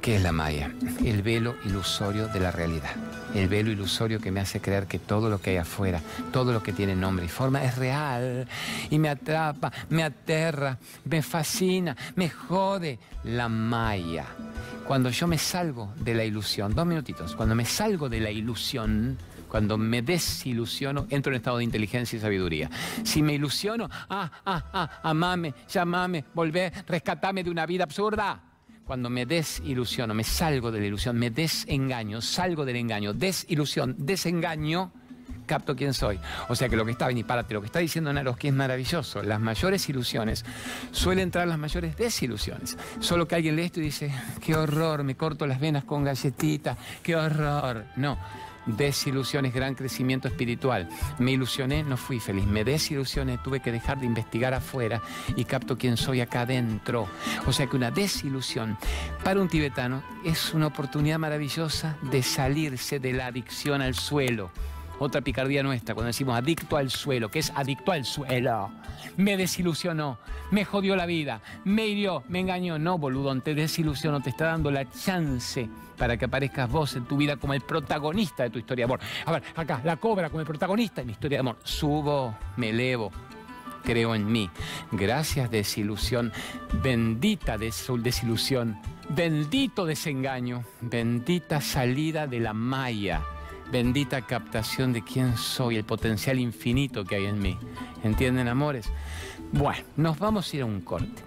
[0.00, 0.70] ¿Qué es la maya?
[1.04, 2.90] El velo ilusorio de la realidad.
[3.34, 6.00] El velo ilusorio que me hace creer que todo lo que hay afuera,
[6.32, 8.46] todo lo que tiene nombre y forma es real
[8.88, 12.98] y me atrapa, me aterra, me fascina, me jode.
[13.24, 14.24] La maya.
[14.86, 19.18] Cuando yo me salgo de la ilusión, dos minutitos, cuando me salgo de la ilusión,
[19.54, 22.68] cuando me desilusiono, entro en estado de inteligencia y sabiduría.
[23.04, 28.42] Si me ilusiono, ah, ah, ah, amame, llamame, volvé, rescatame de una vida absurda.
[28.84, 34.90] Cuando me desilusiono, me salgo de la ilusión, me desengaño, salgo del engaño, desilusión, desengaño,
[35.46, 36.18] capto quién soy.
[36.48, 39.22] O sea que lo que está, y párate, lo que está diciendo Naroski es maravilloso.
[39.22, 40.44] Las mayores ilusiones
[40.90, 42.76] suelen traer las mayores desilusiones.
[42.98, 44.12] Solo que alguien lee esto y dice,
[44.44, 47.84] qué horror, me corto las venas con galletitas, qué horror.
[47.94, 48.18] No
[48.66, 50.88] Desilusiones, gran crecimiento espiritual.
[51.18, 52.46] Me ilusioné, no fui feliz.
[52.46, 55.02] Me desilusioné, tuve que dejar de investigar afuera
[55.36, 57.08] y capto quién soy acá adentro.
[57.46, 58.76] O sea que una desilusión
[59.22, 64.50] para un tibetano es una oportunidad maravillosa de salirse de la adicción al suelo.
[64.98, 68.70] Otra picardía nuestra, cuando decimos adicto al suelo, que es adicto al suelo.
[69.16, 70.18] Me desilusionó,
[70.50, 72.78] me jodió la vida, me hirió, me engañó.
[72.78, 77.16] No, boludón, te desilusionó, te está dando la chance para que aparezcas vos en tu
[77.16, 79.00] vida como el protagonista de tu historia de amor.
[79.26, 81.56] A ver, acá, la cobra como el protagonista de mi historia de amor.
[81.64, 83.10] Subo, me elevo,
[83.82, 84.48] creo en mí.
[84.92, 86.32] Gracias desilusión,
[86.82, 88.78] bendita desilusión,
[89.08, 93.22] bendito desengaño, bendita salida de la malla
[93.74, 97.58] bendita captación de quién soy, el potencial infinito que hay en mí.
[98.04, 98.88] ¿Entienden, amores?
[99.52, 101.22] Bueno, nos vamos a ir a un corte.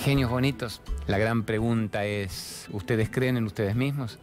[0.00, 4.18] Genios bonitos, la gran pregunta es, ¿ustedes creen en ustedes mismos?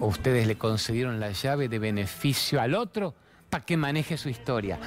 [0.00, 3.14] ¿O ustedes le concedieron la llave de beneficio al otro
[3.50, 4.78] para que maneje su historia?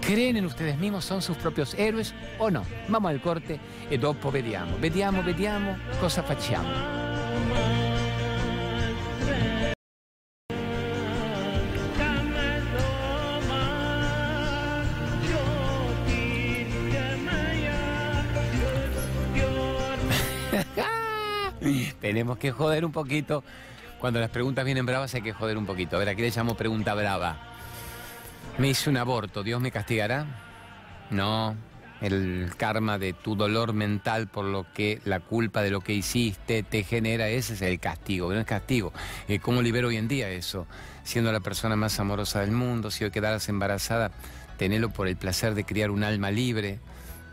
[0.00, 1.04] ¿Creen en ustedes mismos?
[1.04, 2.64] ¿Son sus propios héroes o no?
[2.88, 4.76] Vamos al corte e dopo vediamo.
[4.80, 7.07] Vediamo, vediamo cosa facciamo.
[22.08, 23.44] Tenemos que joder un poquito.
[24.00, 25.96] Cuando las preguntas vienen bravas hay que joder un poquito.
[25.96, 27.36] A ver, aquí le llamo pregunta brava.
[28.56, 30.24] Me hice un aborto, ¿Dios me castigará?
[31.10, 31.54] No,
[32.00, 36.62] el karma de tu dolor mental por lo que la culpa de lo que hiciste
[36.62, 38.90] te genera, ese es el castigo, no es castigo.
[39.28, 40.66] Eh, ¿Cómo libero hoy en día eso?
[41.04, 44.12] Siendo la persona más amorosa del mundo, si hoy quedaras embarazada,
[44.56, 46.78] tenelo por el placer de criar un alma libre,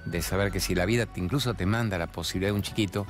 [0.04, 3.08] de saber que si la vida incluso te manda la posibilidad de un chiquito,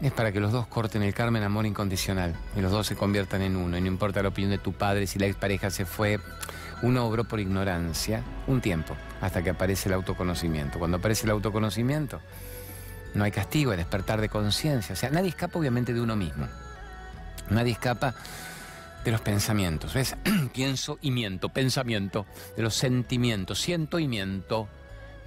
[0.00, 3.42] es para que los dos corten el Carmen amor incondicional y los dos se conviertan
[3.42, 3.76] en uno.
[3.76, 6.20] Y no importa la opinión de tu padre, si la expareja se fue,
[6.82, 10.78] uno obró por ignorancia un tiempo, hasta que aparece el autoconocimiento.
[10.78, 12.20] Cuando aparece el autoconocimiento,
[13.14, 14.92] no hay castigo, hay despertar de conciencia.
[14.92, 16.46] O sea, nadie escapa obviamente de uno mismo.
[17.50, 18.14] Nadie escapa
[19.04, 19.94] de los pensamientos.
[19.94, 20.16] ¿Ves?
[20.54, 24.68] Pienso y miento, pensamiento, de los sentimientos, siento y miento.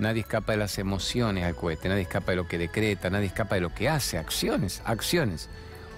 [0.02, 3.54] Nadie escapa de las emociones al cohete, nadie escapa de lo que decreta, nadie escapa
[3.54, 5.48] de lo que hace, acciones, acciones.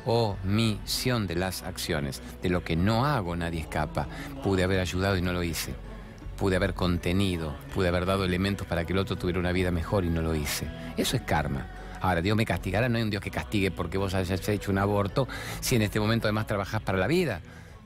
[0.04, 2.22] Omisión de las acciones.
[2.42, 4.10] De lo que no hago nadie escapa.
[4.44, 5.74] Pude haber ayudado y no lo hice.
[6.38, 10.04] pude haber contenido, pude haber dado elementos para que el otro tuviera una vida mejor
[10.04, 10.68] y no lo hice.
[10.98, 11.68] Eso es karma.
[12.02, 14.80] Ahora, Dios me castigará, no hay un Dios que castigue porque vos hayas hecho un
[14.80, 15.30] aborto,
[15.62, 17.40] si en este momento además trabajás para la vida,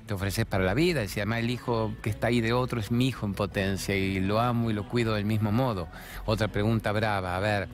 [0.07, 2.79] te ofreces para la vida, y si además el hijo que está ahí de otro
[2.79, 5.87] es mi hijo en potencia y lo amo y lo cuido del mismo modo.
[6.25, 7.67] Otra pregunta brava, a ver,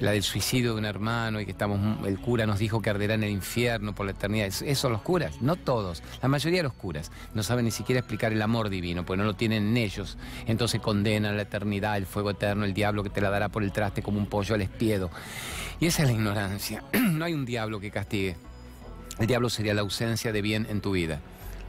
[0.00, 3.14] la del suicidio de un hermano y que estamos, el cura nos dijo que arderá
[3.14, 4.46] en el infierno por la eternidad.
[4.46, 8.32] Eso los curas, no todos, la mayoría de los curas no saben ni siquiera explicar
[8.32, 10.16] el amor divino, pues no lo tienen en ellos.
[10.46, 13.72] Entonces condenan la eternidad, el fuego eterno, el diablo que te la dará por el
[13.72, 15.10] traste como un pollo al espiedo.
[15.78, 16.82] Y esa es la ignorancia.
[17.10, 18.36] No hay un diablo que castigue.
[19.18, 21.20] El diablo sería la ausencia de bien en tu vida,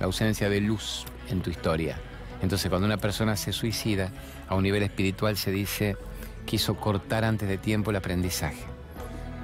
[0.01, 1.95] la ausencia de luz en tu historia.
[2.41, 4.09] Entonces cuando una persona se suicida,
[4.49, 5.95] a un nivel espiritual se dice
[6.43, 8.63] quiso cortar antes de tiempo el aprendizaje.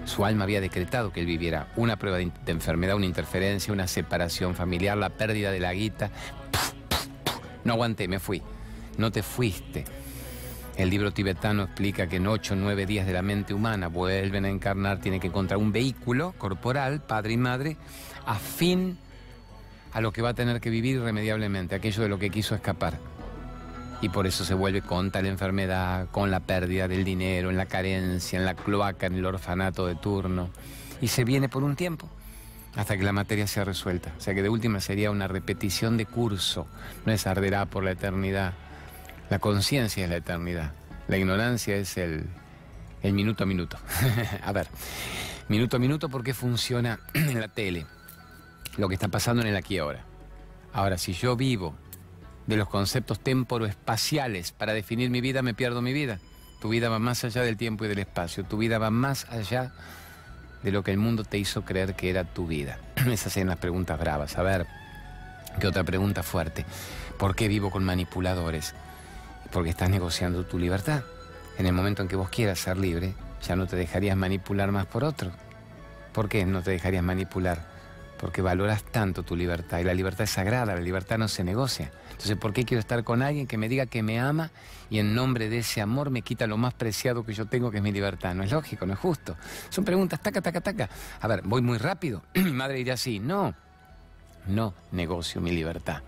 [0.06, 4.56] Su alma había decretado que él viviera una prueba de, enfermedad, una interferencia, una separación
[4.56, 6.10] familiar, la pérdida de la guita.
[7.64, 8.42] No aguanté, me fui.
[8.98, 9.86] No te fuiste.
[10.76, 14.46] El libro tibetano explica que en ocho o nueve días de la mente humana vuelven
[14.46, 17.78] a encarnar, tiene que encontrar un vehículo corporal, padre y madre,
[18.26, 18.98] afín
[19.98, 23.00] a lo que va a tener que vivir irremediablemente, aquello de lo que quiso escapar
[24.00, 27.66] y por eso se vuelve con tal enfermedad, con la pérdida del dinero, en la
[27.66, 30.52] carencia, en la cloaca, en el orfanato de turno.
[31.02, 32.08] Y se viene por un tiempo,
[32.76, 34.14] hasta que la materia sea resuelta.
[34.16, 36.68] O sea que de última sería una repetición de curso,
[37.08, 38.54] no es arderá por la eternidad.
[39.32, 40.74] La conciencia es la eternidad,
[41.08, 42.28] la ignorancia es el,
[43.02, 43.80] el minuto a minuto.
[44.46, 44.68] a ver,
[45.48, 47.88] minuto a minuto porque funciona en la tele,
[48.78, 50.06] lo que está pasando en el aquí y ahora.
[50.74, 51.76] Ahora, si yo vivo
[52.46, 56.20] de los conceptos temporoespaciales para definir mi vida, me pierdo mi vida.
[56.62, 58.44] Tu vida va más allá del tiempo y del espacio.
[58.44, 59.74] Tu vida va más allá
[60.64, 62.80] de lo que el mundo te hizo creer que era tu vida.
[63.12, 64.38] Esas son las preguntas bravas.
[64.38, 64.68] A ver,
[65.60, 66.66] ¿qué otra pregunta fuerte?
[67.18, 68.74] ¿Por qué vivo con manipuladores?
[69.52, 71.04] Porque estás negociando tu libertad.
[71.58, 74.86] En el momento en que vos quieras ser libre, ya no te dejarías manipular más
[74.86, 75.32] por otro.
[76.14, 77.77] ¿Por qué no te dejarías manipular?
[78.18, 81.92] Porque valoras tanto tu libertad y la libertad es sagrada, la libertad no se negocia.
[82.12, 84.50] Entonces, ¿por qué quiero estar con alguien que me diga que me ama
[84.90, 87.78] y en nombre de ese amor me quita lo más preciado que yo tengo, que
[87.78, 88.34] es mi libertad?
[88.34, 89.36] No es lógico, no es justo.
[89.70, 90.90] Son preguntas, taca, taca, taca.
[91.22, 92.24] A ver, voy muy rápido.
[92.34, 93.54] mi madre diría así, no,
[94.48, 96.02] no negocio mi libertad.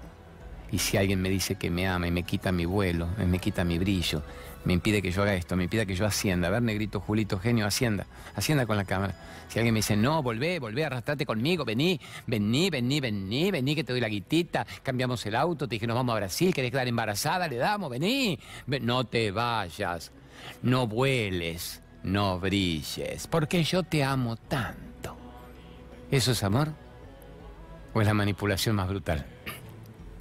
[0.72, 3.64] Y si alguien me dice que me ama y me quita mi vuelo, me quita
[3.64, 4.22] mi brillo,
[4.66, 6.48] me impide que yo haga esto, me impide que yo ascienda.
[6.48, 8.06] A ver, negrito, Julito, genio, ascienda.
[8.36, 9.16] Ascienda con la cámara.
[9.48, 13.84] Si alguien me dice, no, volvé, volvé, arrastrate conmigo, vení, vení, vení, vení, vení, que
[13.84, 16.88] te doy la guitita, cambiamos el auto, te dije, nos vamos a Brasil, querés quedar
[16.88, 18.38] embarazada, le damos, vení.
[18.68, 20.12] No te vayas,
[20.62, 25.18] no vueles, no brilles, porque yo te amo tanto.
[26.12, 26.74] ¿Eso es amor?
[27.94, 29.26] ¿O es la manipulación más brutal?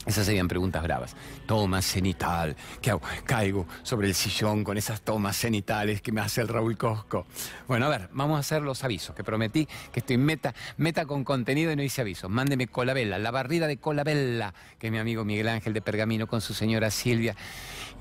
[0.08, 1.14] Esas serían preguntas bravas.
[1.44, 2.56] Toma cenital.
[2.80, 3.02] ¿Qué hago?
[3.26, 7.26] Caigo sobre el sillón con esas tomas cenitales que me hace el Raúl Cosco.
[7.66, 11.24] Bueno, a ver, vamos a hacer los avisos, que prometí que estoy meta, meta con
[11.24, 12.30] contenido y no hice avisos.
[12.30, 16.40] Mándeme Colabella, la barrida de Colabella, que es mi amigo Miguel Ángel de Pergamino con
[16.40, 17.36] su señora Silvia.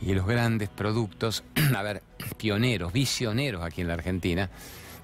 [0.02, 1.44] Y los grandes productos,
[1.76, 2.04] a ver,
[2.38, 4.50] pioneros, visioneros aquí en la Argentina,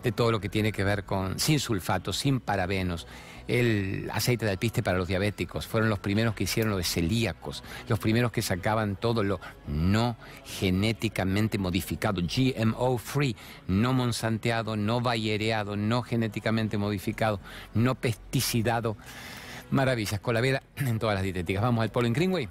[0.03, 3.07] de todo lo que tiene que ver con, sin sulfatos, sin parabenos
[3.47, 7.63] el aceite de alpiste para los diabéticos, fueron los primeros que hicieron lo de celíacos,
[7.87, 13.35] los primeros que sacaban todo lo no genéticamente modificado, GMO free,
[13.67, 17.39] no monsanteado, no bayereado, no genéticamente modificado,
[17.73, 18.95] no pesticidado.
[19.71, 21.63] Maravillas, colavera en todas las dietéticas.
[21.63, 22.47] Vamos al Pollen Greenway.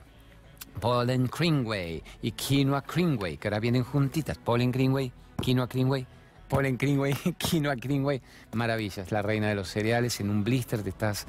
[0.81, 4.38] Pollen Greenway y Quinoa Greenway, que ahora vienen juntitas.
[4.38, 6.07] Pollen Greenway, Quinoa Greenway
[6.53, 8.21] polen Greenway, quinoa Greenway,
[8.53, 11.27] maravillas, la reina de los cereales, en un blister te estás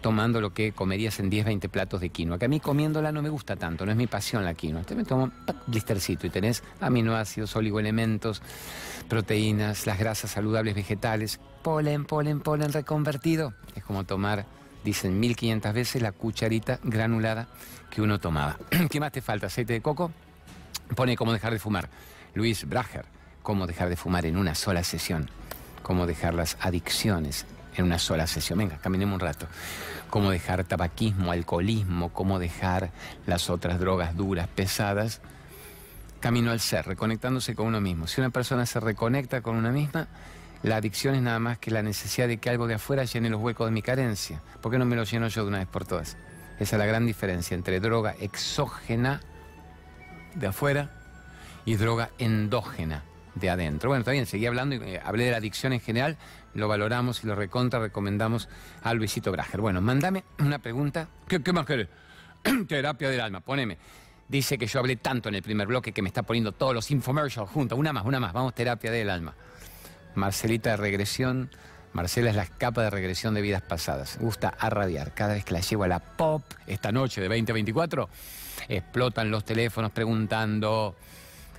[0.00, 3.20] tomando lo que comerías en 10, 20 platos de quinoa, que a mí comiéndola no
[3.20, 4.82] me gusta tanto, no es mi pasión la quinoa.
[4.82, 5.32] Te me tomo un
[5.66, 8.40] blistercito y tenés aminoácidos, oligoelementos,
[9.10, 13.52] proteínas, las grasas saludables vegetales, polen, polen, polen reconvertido.
[13.74, 14.46] Es como tomar,
[14.84, 17.46] dicen 1500 veces, la cucharita granulada
[17.90, 18.56] que uno tomaba.
[18.90, 19.48] ¿Qué más te falta?
[19.48, 20.12] ¿Aceite de coco?
[20.94, 21.90] Pone cómo dejar de fumar.
[22.32, 23.15] Luis Brager
[23.46, 25.30] cómo dejar de fumar en una sola sesión,
[25.84, 28.58] cómo dejar las adicciones en una sola sesión.
[28.58, 29.46] Venga, caminemos un rato.
[30.10, 32.90] Cómo dejar tabaquismo, alcoholismo, cómo dejar
[33.24, 35.20] las otras drogas duras, pesadas.
[36.18, 38.08] Camino al ser, reconectándose con uno mismo.
[38.08, 40.08] Si una persona se reconecta con una misma,
[40.64, 43.40] la adicción es nada más que la necesidad de que algo de afuera llene los
[43.40, 44.42] huecos de mi carencia.
[44.60, 46.16] ¿Por qué no me lo lleno yo de una vez por todas?
[46.58, 49.20] Esa es la gran diferencia entre droga exógena
[50.34, 50.90] de afuera
[51.64, 53.04] y droga endógena
[53.36, 53.90] de adentro.
[53.90, 56.16] Bueno, está bien, seguí hablando y eh, hablé de la adicción en general,
[56.54, 58.48] lo valoramos y lo recontra recomendamos
[58.82, 59.60] a Luisito Brager.
[59.60, 61.08] Bueno, mándame una pregunta.
[61.28, 61.88] ¿Qué, más querés?
[62.68, 63.78] Terapia del alma, poneme.
[64.28, 66.90] dice que yo hablé tanto en el primer bloque que me está poniendo todos los
[66.90, 67.78] infomercials juntos.
[67.78, 68.32] Una más, una más.
[68.32, 69.34] Vamos, terapia del alma.
[70.14, 71.50] Marcelita de regresión.
[71.92, 74.18] Marcela es la capa de regresión de vidas pasadas.
[74.20, 74.70] Gusta a.
[75.14, 78.08] Cada vez que la llevo a la pop, esta noche de 2024,
[78.68, 80.94] explotan los teléfonos preguntando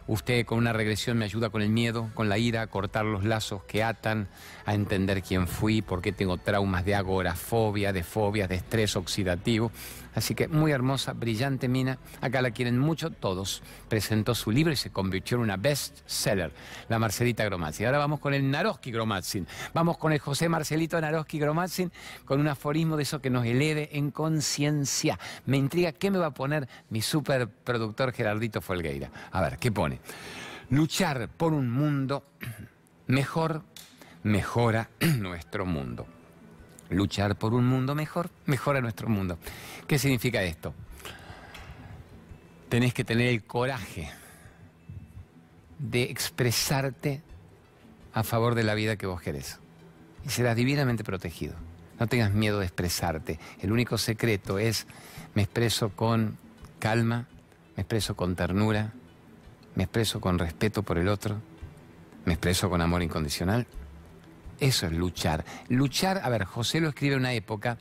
[0.08, 3.26] Usted con una regresión me ayuda con el miedo, con la ira, a cortar los
[3.26, 4.30] lazos que atan,
[4.66, 9.70] a entender quién fui, por qué tengo traumas de agorafobia, de fobias, de estrés oxidativo.
[10.18, 12.00] Así que muy hermosa, brillante mina.
[12.22, 13.62] Acá la quieren mucho todos.
[13.88, 16.52] Presentó su libro y se convirtió en una best seller,
[16.90, 17.86] la Marcelita Gromatzin.
[17.86, 19.46] Ahora vamos con el Naroski Gromatzin.
[19.76, 21.92] Vamos con el José Marcelito Naroski Gromatzin
[22.26, 25.20] con un aforismo de eso que nos eleve en conciencia.
[25.46, 29.12] Me intriga qué me va a poner mi superproductor Gerardito Folgueira.
[29.30, 30.00] A ver, ¿qué pone?
[30.72, 32.24] Luchar por un mundo
[33.06, 33.62] mejor
[34.24, 34.90] mejora
[35.20, 36.08] nuestro mundo
[36.90, 39.38] luchar por un mundo mejor, mejora nuestro mundo.
[39.88, 40.74] ¿Qué significa esto?
[42.70, 44.10] Tenés que tener el coraje
[45.80, 47.22] de expresarte
[48.14, 49.60] a favor de la vida que vos querés.
[50.26, 51.56] Y serás divinamente protegido.
[52.00, 53.40] No tengas miedo de expresarte.
[53.62, 54.88] El único secreto es,
[55.34, 56.38] me expreso con
[56.80, 57.28] calma,
[57.76, 58.94] me expreso con ternura,
[59.76, 61.38] me expreso con respeto por el otro,
[62.26, 63.68] me expreso con amor incondicional.
[64.60, 65.46] Eso es luchar.
[65.70, 67.78] Luchar, a ver, José lo escribe en una época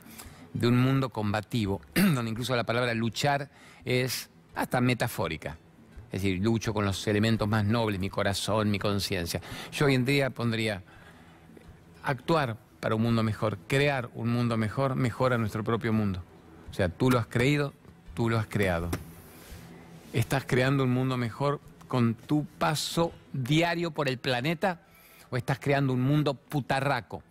[0.53, 3.49] de un mundo combativo, donde incluso la palabra luchar
[3.85, 5.57] es hasta metafórica.
[6.11, 9.41] Es decir, lucho con los elementos más nobles, mi corazón, mi conciencia.
[9.71, 10.81] Yo hoy en día pondría
[12.03, 16.23] actuar para un mundo mejor, crear un mundo mejor, mejora nuestro propio mundo.
[16.71, 17.73] O sea, tú lo has creído,
[18.13, 18.89] tú lo has creado.
[20.13, 24.86] Estás creando un mundo mejor con tu paso diario por el planeta
[25.29, 27.23] o estás creando un mundo putarraco.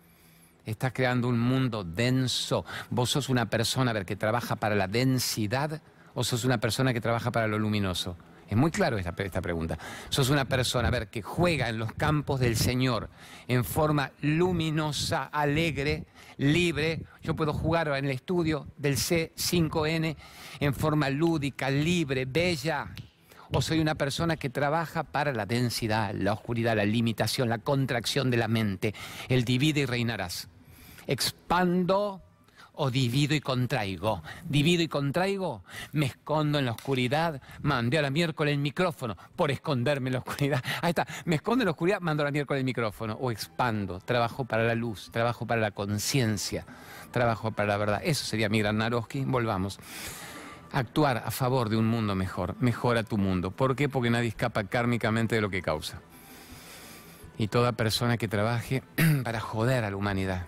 [0.65, 2.65] Estás creando un mundo denso.
[2.89, 5.81] Vos sos una persona, ver, que trabaja para la densidad
[6.13, 8.17] o sos una persona que trabaja para lo luminoso.
[8.49, 9.77] Es muy claro esta, esta, pregunta.
[10.09, 13.09] Sos una persona, a ver, que juega en los campos del Señor
[13.47, 16.05] en forma luminosa, alegre,
[16.37, 17.01] libre.
[17.21, 20.15] Yo puedo jugar en el estudio del C5N
[20.59, 22.89] en forma lúdica, libre, bella,
[23.51, 28.29] o soy una persona que trabaja para la densidad, la oscuridad, la limitación, la contracción
[28.31, 28.93] de la mente,
[29.29, 30.49] el divide y reinarás.
[31.07, 32.21] Expando
[32.77, 34.21] o divido y contraigo.
[34.47, 39.51] Divido y contraigo, me escondo en la oscuridad, mandé a la miércoles el micrófono por
[39.51, 40.63] esconderme en la oscuridad.
[40.81, 43.17] Ahí está, me escondo en la oscuridad, mando a la miércoles el micrófono.
[43.19, 46.65] O expando, trabajo para la luz, trabajo para la conciencia,
[47.11, 48.01] trabajo para la verdad.
[48.03, 49.25] Eso sería mi gran Naroski.
[49.25, 49.79] Volvamos
[50.71, 53.51] actuar a favor de un mundo mejor, mejora tu mundo.
[53.51, 53.89] ¿Por qué?
[53.89, 56.01] Porque nadie escapa kármicamente de lo que causa.
[57.37, 58.83] Y toda persona que trabaje
[59.23, 60.45] para joder a la humanidad,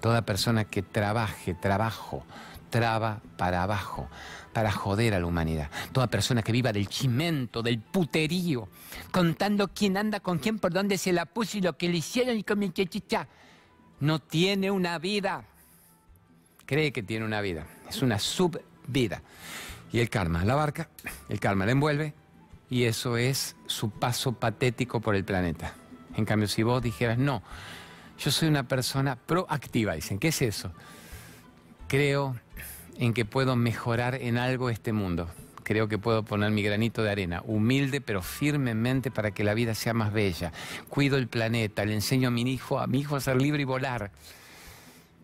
[0.00, 2.24] toda persona que trabaje, trabajo,
[2.70, 4.08] traba para abajo,
[4.52, 5.70] para joder a la humanidad.
[5.92, 8.68] Toda persona que viva del chimento, del puterío,
[9.12, 12.36] contando quién anda con quién, por dónde se la puso y lo que le hicieron
[12.36, 13.28] y con mi chichicha,
[14.00, 15.44] no tiene una vida.
[16.66, 17.66] Cree que tiene una vida.
[17.88, 19.22] Es una sub vida.
[19.92, 20.88] Y el karma la barca,
[21.28, 22.14] el karma la envuelve
[22.68, 25.74] y eso es su paso patético por el planeta.
[26.16, 27.42] En cambio, si vos dijeras, no,
[28.18, 30.72] yo soy una persona proactiva, dicen, ¿qué es eso?
[31.86, 32.34] Creo
[32.98, 35.28] en que puedo mejorar en algo este mundo.
[35.62, 39.74] Creo que puedo poner mi granito de arena, humilde pero firmemente para que la vida
[39.74, 40.52] sea más bella.
[40.88, 43.64] Cuido el planeta, le enseño a mi hijo, a mi hijo a ser libre y
[43.64, 44.10] volar.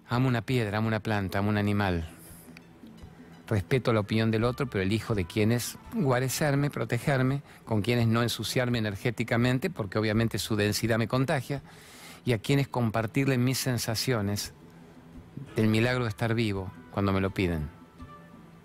[0.08, 2.19] Amo una piedra, amo una planta, amo un animal
[3.50, 8.78] respeto la opinión del otro, pero elijo de quienes guarecerme, protegerme, con quienes no ensuciarme
[8.78, 11.62] energéticamente, porque obviamente su densidad me contagia,
[12.24, 14.52] y a quienes compartirle mis sensaciones
[15.56, 17.68] del milagro de estar vivo cuando me lo piden.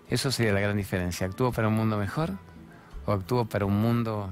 [0.08, 1.26] Eso sería la gran diferencia.
[1.26, 2.30] ¿Actúo para un mundo mejor
[3.06, 4.30] o actúo para un mundo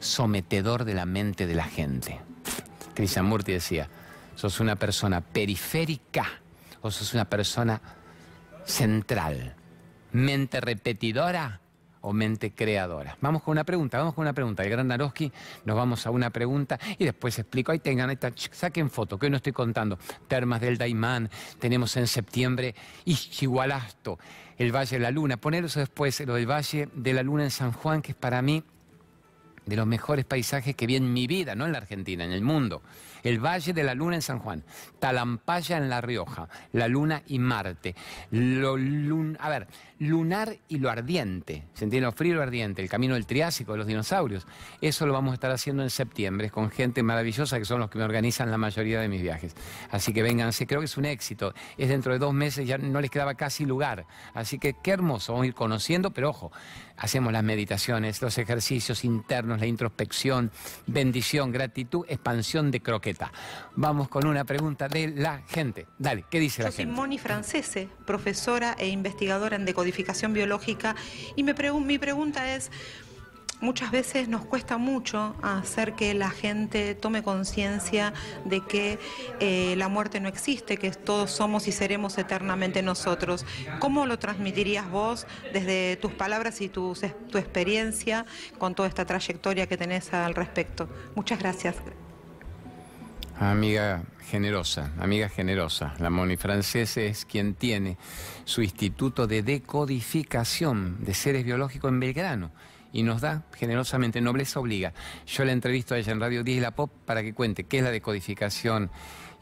[0.00, 2.20] sometedor de la mente de la gente?
[2.94, 3.88] Krishnamurti decía,
[4.34, 6.26] sos una persona periférica
[6.82, 7.80] o sos una persona
[8.64, 9.54] central?
[10.12, 11.60] ¿Mente repetidora
[12.00, 13.16] o mente creadora?
[13.20, 14.62] Vamos con una pregunta, vamos con una pregunta.
[14.62, 15.32] El gran Naroski,
[15.64, 17.72] nos vamos a una pregunta y después explico.
[17.72, 19.98] Ahí tengan, esta, saquen foto, que hoy no estoy contando.
[20.28, 24.18] Termas del Daimán, tenemos en septiembre Ischigualasto,
[24.58, 25.36] el Valle de la Luna.
[25.36, 28.42] Poner eso después, lo del Valle de la Luna en San Juan, que es para
[28.42, 28.64] mí
[29.70, 32.42] de los mejores paisajes que vi en mi vida, no en la Argentina, en el
[32.42, 32.82] mundo.
[33.22, 34.64] El Valle de la Luna en San Juan,
[34.98, 37.94] Talampaya en La Rioja, la Luna y Marte.
[38.30, 38.76] Lo
[39.38, 39.68] a ver,
[40.00, 42.06] lunar y lo ardiente, ¿se entiende?
[42.06, 44.46] Lo frío y lo ardiente, el camino del Triásico, de los dinosaurios.
[44.80, 47.98] Eso lo vamos a estar haciendo en septiembre con gente maravillosa que son los que
[47.98, 49.54] me organizan la mayoría de mis viajes.
[49.90, 51.54] Así que vénganse, creo que es un éxito.
[51.76, 54.06] Es dentro de dos meses, ya no les quedaba casi lugar.
[54.34, 56.50] Así que qué hermoso, vamos a ir conociendo, pero ojo,
[56.96, 60.50] hacemos las meditaciones, los ejercicios internos, la introspección,
[60.86, 63.30] bendición, gratitud, expansión de croqueta.
[63.76, 65.86] Vamos con una pregunta de la gente.
[65.98, 66.84] Dale, ¿qué dice la gente?
[66.84, 70.96] Soy Moni Francese, profesora e investigadora en decodificación biológica,
[71.36, 72.70] y mi pregunta es
[73.60, 78.12] muchas veces nos cuesta mucho hacer que la gente tome conciencia
[78.44, 78.98] de que
[79.40, 83.44] eh, la muerte no existe, que todos somos y seremos eternamente nosotros.
[83.78, 86.96] ¿Cómo lo transmitirías vos desde tus palabras y tu,
[87.30, 88.26] tu experiencia
[88.58, 90.88] con toda esta trayectoria que tenés al respecto?
[91.14, 91.76] Muchas gracias.
[93.38, 95.94] Amiga generosa, amiga generosa.
[95.98, 97.96] La Moni Francesa es quien tiene
[98.44, 102.50] su instituto de decodificación de seres biológicos en Belgrano
[102.92, 104.92] y nos da generosamente, nobleza obliga.
[105.26, 107.78] Yo la entrevisto a ella en Radio 10 y la Pop para que cuente qué
[107.78, 108.90] es la decodificación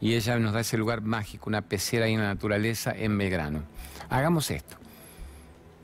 [0.01, 3.63] y ella nos da ese lugar mágico, una pecera ahí en la naturaleza en Belgrano.
[4.09, 4.77] Hagamos esto.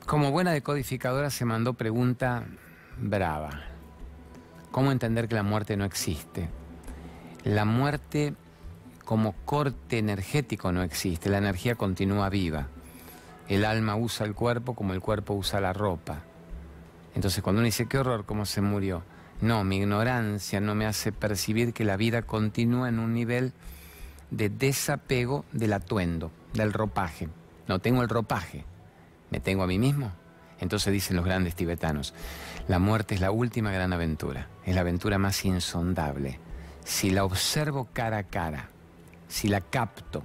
[0.06, 2.44] Como buena decodificadora se mandó pregunta
[2.98, 3.62] brava.
[4.70, 6.48] ¿Cómo entender que la muerte no existe?
[7.44, 8.34] La muerte
[9.04, 12.68] como corte energético no existe, la energía continúa viva.
[13.48, 16.24] El alma usa el cuerpo como el cuerpo usa la ropa.
[17.16, 19.02] Entonces cuando uno dice, qué horror, cómo se murió,
[19.40, 23.54] no, mi ignorancia no me hace percibir que la vida continúa en un nivel
[24.30, 27.30] de desapego del atuendo, del ropaje.
[27.68, 28.64] No tengo el ropaje,
[29.30, 30.12] me tengo a mí mismo.
[30.60, 32.12] Entonces dicen los grandes tibetanos,
[32.68, 36.38] la muerte es la última gran aventura, es la aventura más insondable.
[36.84, 38.68] Si la observo cara a cara,
[39.26, 40.22] si la capto,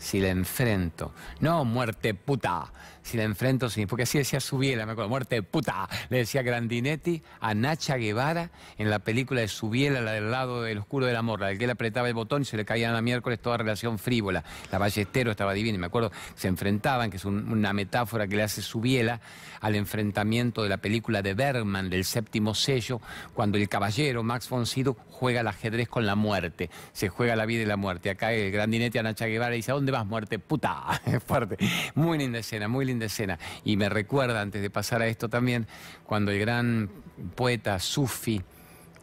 [0.00, 2.72] si la enfrento, no muerte puta,
[3.02, 7.22] si la enfrento, sí, porque así decía Subiela, me acuerdo, muerte puta, le decía Grandinetti
[7.40, 11.48] a Nacha Guevara en la película de Subiela, la del lado del oscuro amor, la
[11.48, 14.42] del que él apretaba el botón y se le caía a miércoles toda relación frívola.
[14.72, 18.42] La Ballestero estaba divina, y me acuerdo, se enfrentaban, que es una metáfora que le
[18.42, 19.20] hace Subiela
[19.60, 23.00] al enfrentamiento de la película de Bergman, del séptimo sello,
[23.34, 24.64] cuando el caballero Max von
[25.10, 28.08] juega al ajedrez con la muerte, se juega la vida y la muerte.
[28.08, 30.38] Acá el Grandinetti a Nacha Guevara dice, ¿a dónde vas, muerte?
[30.38, 31.56] Puta, es fuerte.
[31.94, 33.38] Muy linda escena, muy linda escena.
[33.64, 35.66] Y me recuerda, antes de pasar a esto también,
[36.04, 36.90] cuando el gran
[37.34, 38.42] poeta sufi,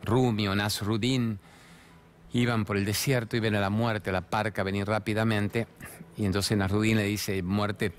[0.04, 1.40] Rumi o Nasruddin,
[2.34, 5.68] iban por el desierto y ven a la muerte, a la parca venir rápidamente.
[6.18, 7.92] Y entonces Nasruddin le dice, muerte,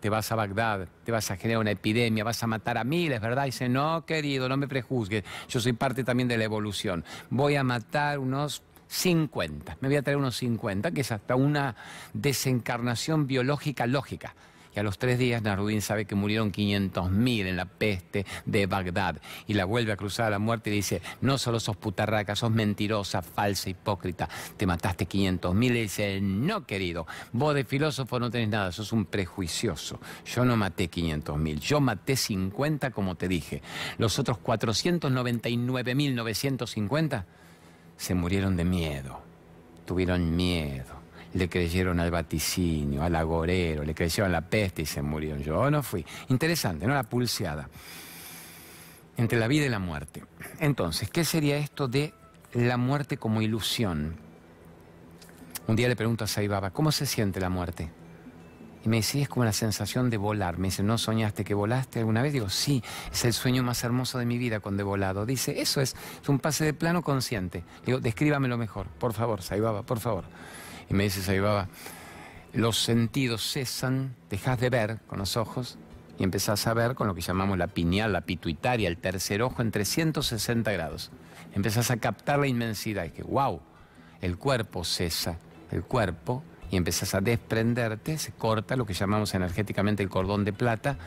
[0.00, 3.20] te vas a Bagdad, te vas a generar una epidemia, vas a matar a miles,
[3.20, 3.44] ¿verdad?
[3.44, 7.04] Y dice, no, querido, no me prejuzgues, yo soy parte también de la evolución.
[7.30, 11.76] Voy a matar unos 50, me voy a traer unos 50, que es hasta una
[12.12, 14.34] desencarnación biológica lógica.
[14.74, 19.20] Y a los tres días Narudín sabe que murieron 500.000 en la peste de Bagdad.
[19.46, 22.50] Y la vuelve a cruzar a la muerte y dice, no solo sos putarraca, sos
[22.50, 24.28] mentirosa, falsa, hipócrita.
[24.56, 25.64] Te mataste 500.000.
[25.64, 30.00] Y dice, no querido, vos de filósofo no tenés nada, sos un prejuicioso.
[30.26, 33.62] Yo no maté 500.000, yo maté 50 como te dije.
[33.98, 37.26] Los otros 499.950
[37.96, 39.20] se murieron de miedo,
[39.84, 40.94] tuvieron miedo,
[41.34, 45.42] le creyeron al vaticinio, al agorero, le creyeron la peste y se murieron.
[45.42, 46.04] Yo no fui.
[46.28, 46.94] Interesante, ¿no?
[46.94, 47.68] La pulseada
[49.16, 50.24] entre la vida y la muerte.
[50.60, 52.12] Entonces, ¿qué sería esto de
[52.52, 54.16] la muerte como ilusión?
[55.66, 57.90] Un día le pregunto a Saibaba, ¿cómo se siente la muerte?
[58.84, 60.58] Y me dice, es como la sensación de volar.
[60.58, 62.34] Me dice, ¿no soñaste que volaste alguna vez?
[62.34, 65.24] Digo, sí, es el sueño más hermoso de mi vida cuando he volado.
[65.24, 67.64] Dice, eso es, es un pase de plano consciente.
[67.86, 70.24] Digo, descríbamelo mejor, por favor, Saibaba, por favor.
[70.90, 71.68] Y me dice Saibaba,
[72.52, 75.78] los sentidos cesan, dejas de ver con los ojos
[76.18, 79.62] y empezás a ver con lo que llamamos la pineal, la pituitaria, el tercer ojo
[79.62, 81.10] en 360 grados.
[81.54, 83.62] Empezás a captar la inmensidad y que, wow,
[84.20, 85.38] el cuerpo cesa,
[85.70, 86.42] el cuerpo
[86.74, 90.98] y empezás a desprenderte, se corta lo que llamamos energéticamente el cordón de plata,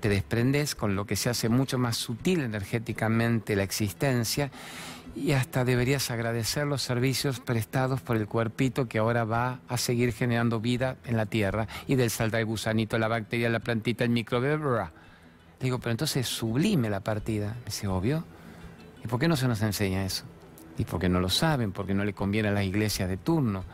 [0.00, 4.50] te desprendes con lo que se hace mucho más sutil energéticamente la existencia
[5.14, 10.12] y hasta deberías agradecer los servicios prestados por el cuerpito que ahora va a seguir
[10.12, 14.10] generando vida en la tierra y del salta el gusanito, la bacteria, la plantita, el
[14.10, 14.90] microbio.
[15.58, 17.54] Digo, pero entonces es sublime la partida.
[17.60, 18.22] Me dice, obvio.
[19.02, 20.24] ¿Y por qué no se nos enseña eso?
[20.76, 23.64] Y porque no lo saben, porque no le conviene a las iglesias de turno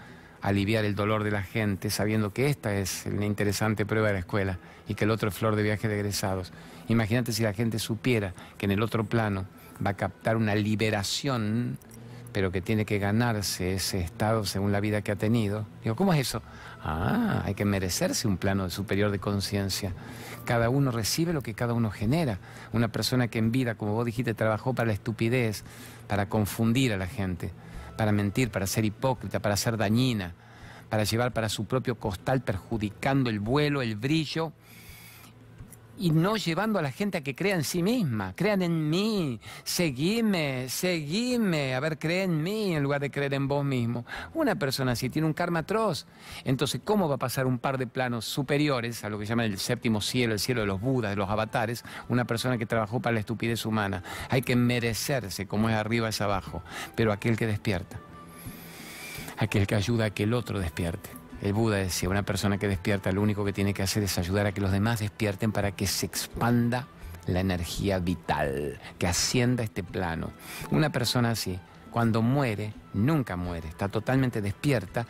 [0.43, 4.19] aliviar el dolor de la gente sabiendo que esta es una interesante prueba de la
[4.21, 6.53] escuela y que el otro es flor de viaje de egresados.
[6.89, 9.47] Imagínate si la gente supiera que en el otro plano
[9.85, 11.79] va a captar una liberación,
[12.33, 15.65] pero que tiene que ganarse ese estado según la vida que ha tenido.
[15.85, 16.43] Digo, ¿cómo es eso?
[16.83, 19.93] Ah, hay que merecerse un plano superior de conciencia.
[20.45, 22.39] Cada uno recibe lo que cada uno genera.
[22.73, 25.63] Una persona que en vida, como vos dijiste, trabajó para la estupidez,
[26.09, 27.53] para confundir a la gente,
[27.97, 30.35] para mentir, para ser hipócrita, para ser dañina,
[30.89, 34.53] para llevar para su propio costal perjudicando el vuelo, el brillo
[36.03, 38.35] y no llevando a la gente a que crea en sí misma.
[38.35, 43.47] Crean en mí, seguime, seguime, a ver, cree en mí en lugar de creer en
[43.47, 44.05] vos mismo.
[44.35, 46.07] Una persona así tiene un karma atroz.
[46.45, 49.59] Entonces, ¿cómo va a pasar un par de planos superiores a lo que llaman el
[49.59, 51.85] séptimo cielo, el cielo de los budas, de los avatares?
[52.09, 54.03] Una persona que trabajó para la estupidez humana.
[54.29, 56.65] Hay que merecerse, como es arriba es abajo,
[56.97, 58.01] pero aquel que despierta,
[59.39, 61.22] aquel que ayuda a que el otro despierte.
[61.43, 64.47] El Buda decía, una persona que despierta lo único que tiene que hacer es ayudar
[64.47, 66.87] a que los demás despierten para que se expanda
[67.27, 70.31] la energía vital, que ascienda este plano.
[70.71, 71.59] Una persona así,
[71.91, 75.05] cuando muere, nunca muere, está totalmente despierta,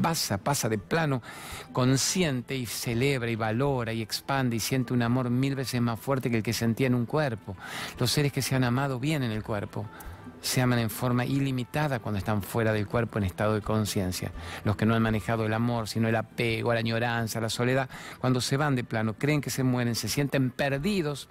[0.00, 1.22] pasa, pasa de plano
[1.72, 6.30] consciente y celebra y valora y expande y siente un amor mil veces más fuerte
[6.30, 7.56] que el que sentía en un cuerpo.
[7.98, 9.86] Los seres que se han amado vienen en el cuerpo
[10.40, 14.32] se aman en forma ilimitada cuando están fuera del cuerpo en estado de conciencia.
[14.64, 17.88] Los que no han manejado el amor, sino el apego, la añoranza, la soledad,
[18.20, 21.28] cuando se van de plano, creen que se mueren, se sienten perdidos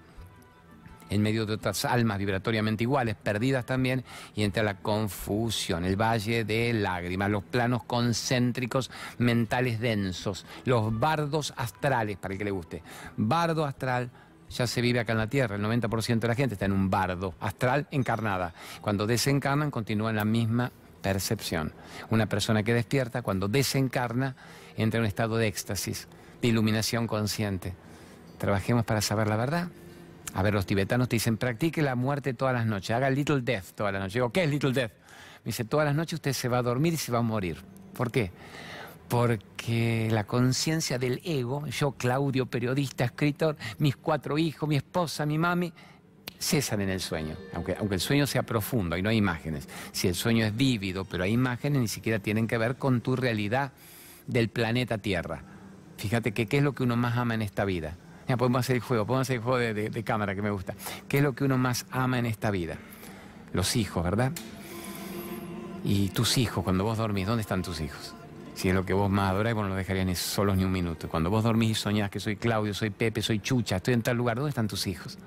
[1.10, 4.04] en medio de otras almas vibratoriamente iguales, perdidas también,
[4.36, 11.54] y entra la confusión, el valle de lágrimas, los planos concéntricos mentales densos, los bardos
[11.56, 12.84] astrales, para el que le guste.
[13.16, 14.12] Bardo astral,
[14.50, 15.56] ya se vive acá en la Tierra.
[15.56, 18.54] El 90% de la gente está en un bardo astral encarnada.
[18.82, 20.72] Cuando desencarnan, continúa en la misma
[21.02, 21.74] percepción.
[22.10, 24.36] Una persona que despierta, cuando desencarna,
[24.76, 26.08] entra en un estado de éxtasis,
[26.42, 27.74] de iluminación consciente.
[28.38, 29.70] Trabajemos para saber la verdad.
[30.34, 33.74] A ver, los tibetanos te dicen, practique la muerte todas las noches, haga little death
[33.76, 34.14] todas las noches.
[34.16, 34.92] Digo, ¿qué es little death?
[35.44, 37.58] Me dice, todas las noches usted se va a dormir y se va a morir.
[37.94, 38.32] ¿Por qué?
[39.08, 45.38] Porque la conciencia del ego, yo Claudio, periodista, escritor, mis cuatro hijos, mi esposa, mi
[45.38, 45.72] mami,
[46.40, 49.68] cesan en el sueño, aunque, aunque el sueño sea profundo y no hay imágenes.
[49.92, 53.16] Si el sueño es vívido, pero hay imágenes, ni siquiera tienen que ver con tu
[53.16, 53.72] realidad
[54.28, 55.44] del planeta Tierra.
[55.98, 57.96] Fíjate que qué es lo que uno más ama en esta vida.
[58.28, 60.76] Ya, podemos hacer el juego, podemos hacer el juego de cámara que me gusta.
[61.08, 62.78] ¿Qué es lo que uno más ama en esta vida?
[63.54, 64.34] Los hijos, ¿verdad?
[65.86, 68.14] Y tus hijos, cuando vos dormís, ¿dónde están tus hijos?
[68.58, 70.72] Si es lo que vos más adoráis, vos no lo dejarías ni solos ni un
[70.72, 71.08] minuto.
[71.08, 74.18] Cuando vos dormís y soñás que soy Claudio, soy Pepe, soy Chucha, estoy en tal
[74.18, 75.20] lugar, ¿dónde están tus hijos?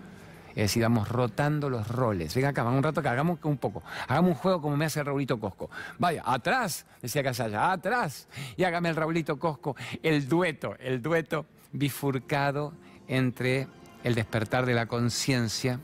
[0.48, 2.34] Es decir, vamos rotando los roles.
[2.34, 3.84] Venga acá, vamos un rato acá, hagamos un poco.
[4.08, 5.70] Hagamos un juego como me hace Raulito Cosco.
[6.00, 8.26] Vaya, atrás, decía Casalla, atrás.
[8.56, 12.72] Y hágame el Raulito Cosco, el dueto, el dueto bifurcado
[13.06, 13.68] entre
[14.02, 15.78] el despertar de la conciencia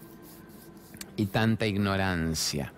[1.15, 2.73] y tanta ignorancia.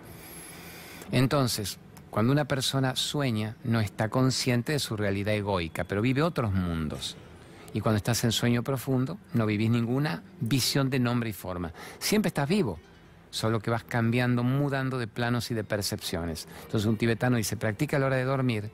[1.11, 1.79] Entonces,
[2.19, 7.17] cuando una persona sueña, no está consciente de su realidad egoica, pero vive otros mundos.
[7.73, 11.73] Y cuando estás en sueño profundo, no vivís ninguna visión de nombre y forma.
[12.01, 12.81] Siempre estás vivo,
[13.31, 16.49] solo que vas cambiando, mudando de planos y de percepciones.
[16.65, 18.73] Entonces un tibetano dice, practica a la hora de dormir,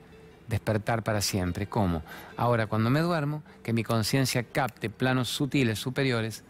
[0.49, 1.67] despertar para siempre.
[1.67, 2.03] ¿Cómo?
[2.39, 6.45] Ahora, cuando me duermo, que mi conciencia capte planos sutiles superiores,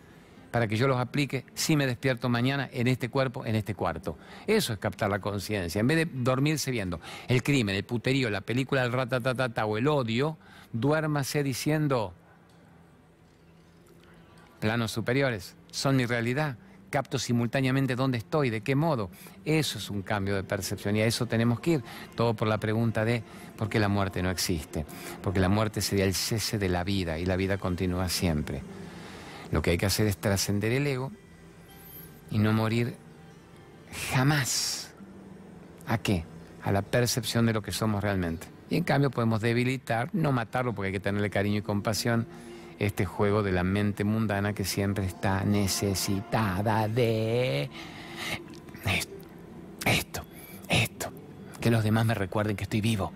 [0.54, 4.16] para que yo los aplique si me despierto mañana en este cuerpo, en este cuarto.
[4.46, 5.80] Eso es captar la conciencia.
[5.80, 9.88] En vez de dormirse viendo el crimen, el puterío, la película del ratatatata o el
[9.88, 10.38] odio,
[10.72, 12.14] duérmase diciendo
[14.60, 16.56] planos superiores, son mi realidad.
[16.88, 19.10] Capto simultáneamente dónde estoy, de qué modo.
[19.44, 21.84] Eso es un cambio de percepción y a eso tenemos que ir.
[22.14, 23.24] Todo por la pregunta de
[23.56, 24.86] por qué la muerte no existe.
[25.20, 28.62] Porque la muerte sería el cese de la vida y la vida continúa siempre.
[29.54, 31.12] Lo que hay que hacer es trascender el ego
[32.28, 32.96] y no morir
[34.10, 34.92] jamás.
[35.86, 36.24] ¿A qué?
[36.64, 38.48] A la percepción de lo que somos realmente.
[38.68, 42.26] Y en cambio podemos debilitar, no matarlo porque hay que tenerle cariño y compasión,
[42.80, 47.70] este juego de la mente mundana que siempre está necesitada de
[49.86, 50.24] esto,
[50.68, 51.12] esto,
[51.60, 53.12] que los demás me recuerden que estoy vivo.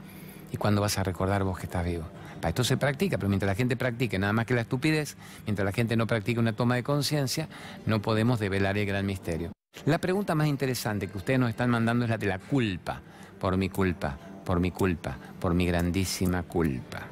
[0.53, 2.05] ¿Y cuándo vas a recordar vos que estás vivo?
[2.41, 5.65] Para esto se practica, pero mientras la gente practique nada más que la estupidez, mientras
[5.65, 7.49] la gente no practique una toma de conciencia,
[7.87, 9.53] no podemos develar el gran misterio.
[9.87, 13.01] La pregunta más interesante que ustedes nos están mandando es la de la culpa,
[13.41, 17.03] por mi culpa, por mi culpa, por mi grandísima culpa.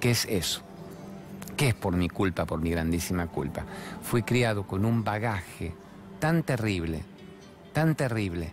[0.00, 0.62] ¿Qué es eso?
[1.56, 3.64] ¿Qué es por mi culpa, por mi grandísima culpa?
[4.02, 5.72] Fui criado con un bagaje
[6.18, 7.02] tan terrible,
[7.72, 8.52] tan terrible,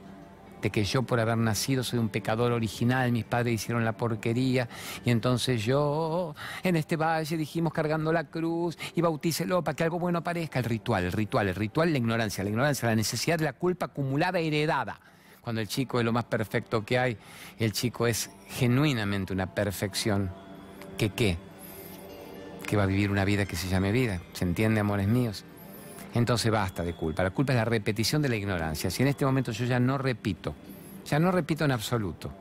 [0.62, 4.70] de que yo por haber nacido soy un pecador original, mis padres hicieron la porquería
[5.04, 10.00] y entonces yo en este valle dijimos cargando la cruz y bautícelo para que algo
[10.00, 10.60] bueno aparezca.
[10.60, 13.88] El ritual, el ritual, el ritual, la ignorancia, la ignorancia, la necesidad de la culpa
[13.88, 15.00] acumulada, heredada.
[15.42, 17.18] Cuando el chico es lo más perfecto que hay,
[17.58, 20.30] el chico es genuinamente una perfección.
[20.98, 21.38] ¿Que qué?
[22.68, 24.22] Que va a vivir una vida que se llame vida.
[24.34, 25.46] ¿Se entiende, amores míos?
[26.14, 27.24] Entonces basta de culpa.
[27.24, 28.90] La culpa es la repetición de la ignorancia.
[28.90, 30.54] Si en este momento yo ya no repito,
[31.06, 32.32] ya no repito en absoluto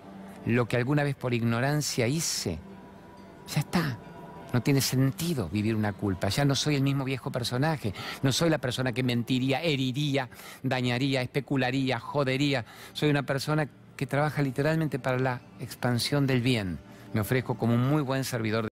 [0.47, 2.59] lo que alguna vez por ignorancia hice,
[3.53, 3.99] ya está.
[4.53, 6.29] No tiene sentido vivir una culpa.
[6.29, 7.95] Ya no soy el mismo viejo personaje.
[8.23, 10.29] No soy la persona que mentiría, heriría,
[10.63, 12.65] dañaría, especularía, jodería.
[12.93, 16.79] Soy una persona que trabaja literalmente para la expansión del bien.
[17.13, 18.70] Me ofrezco como un muy buen servidor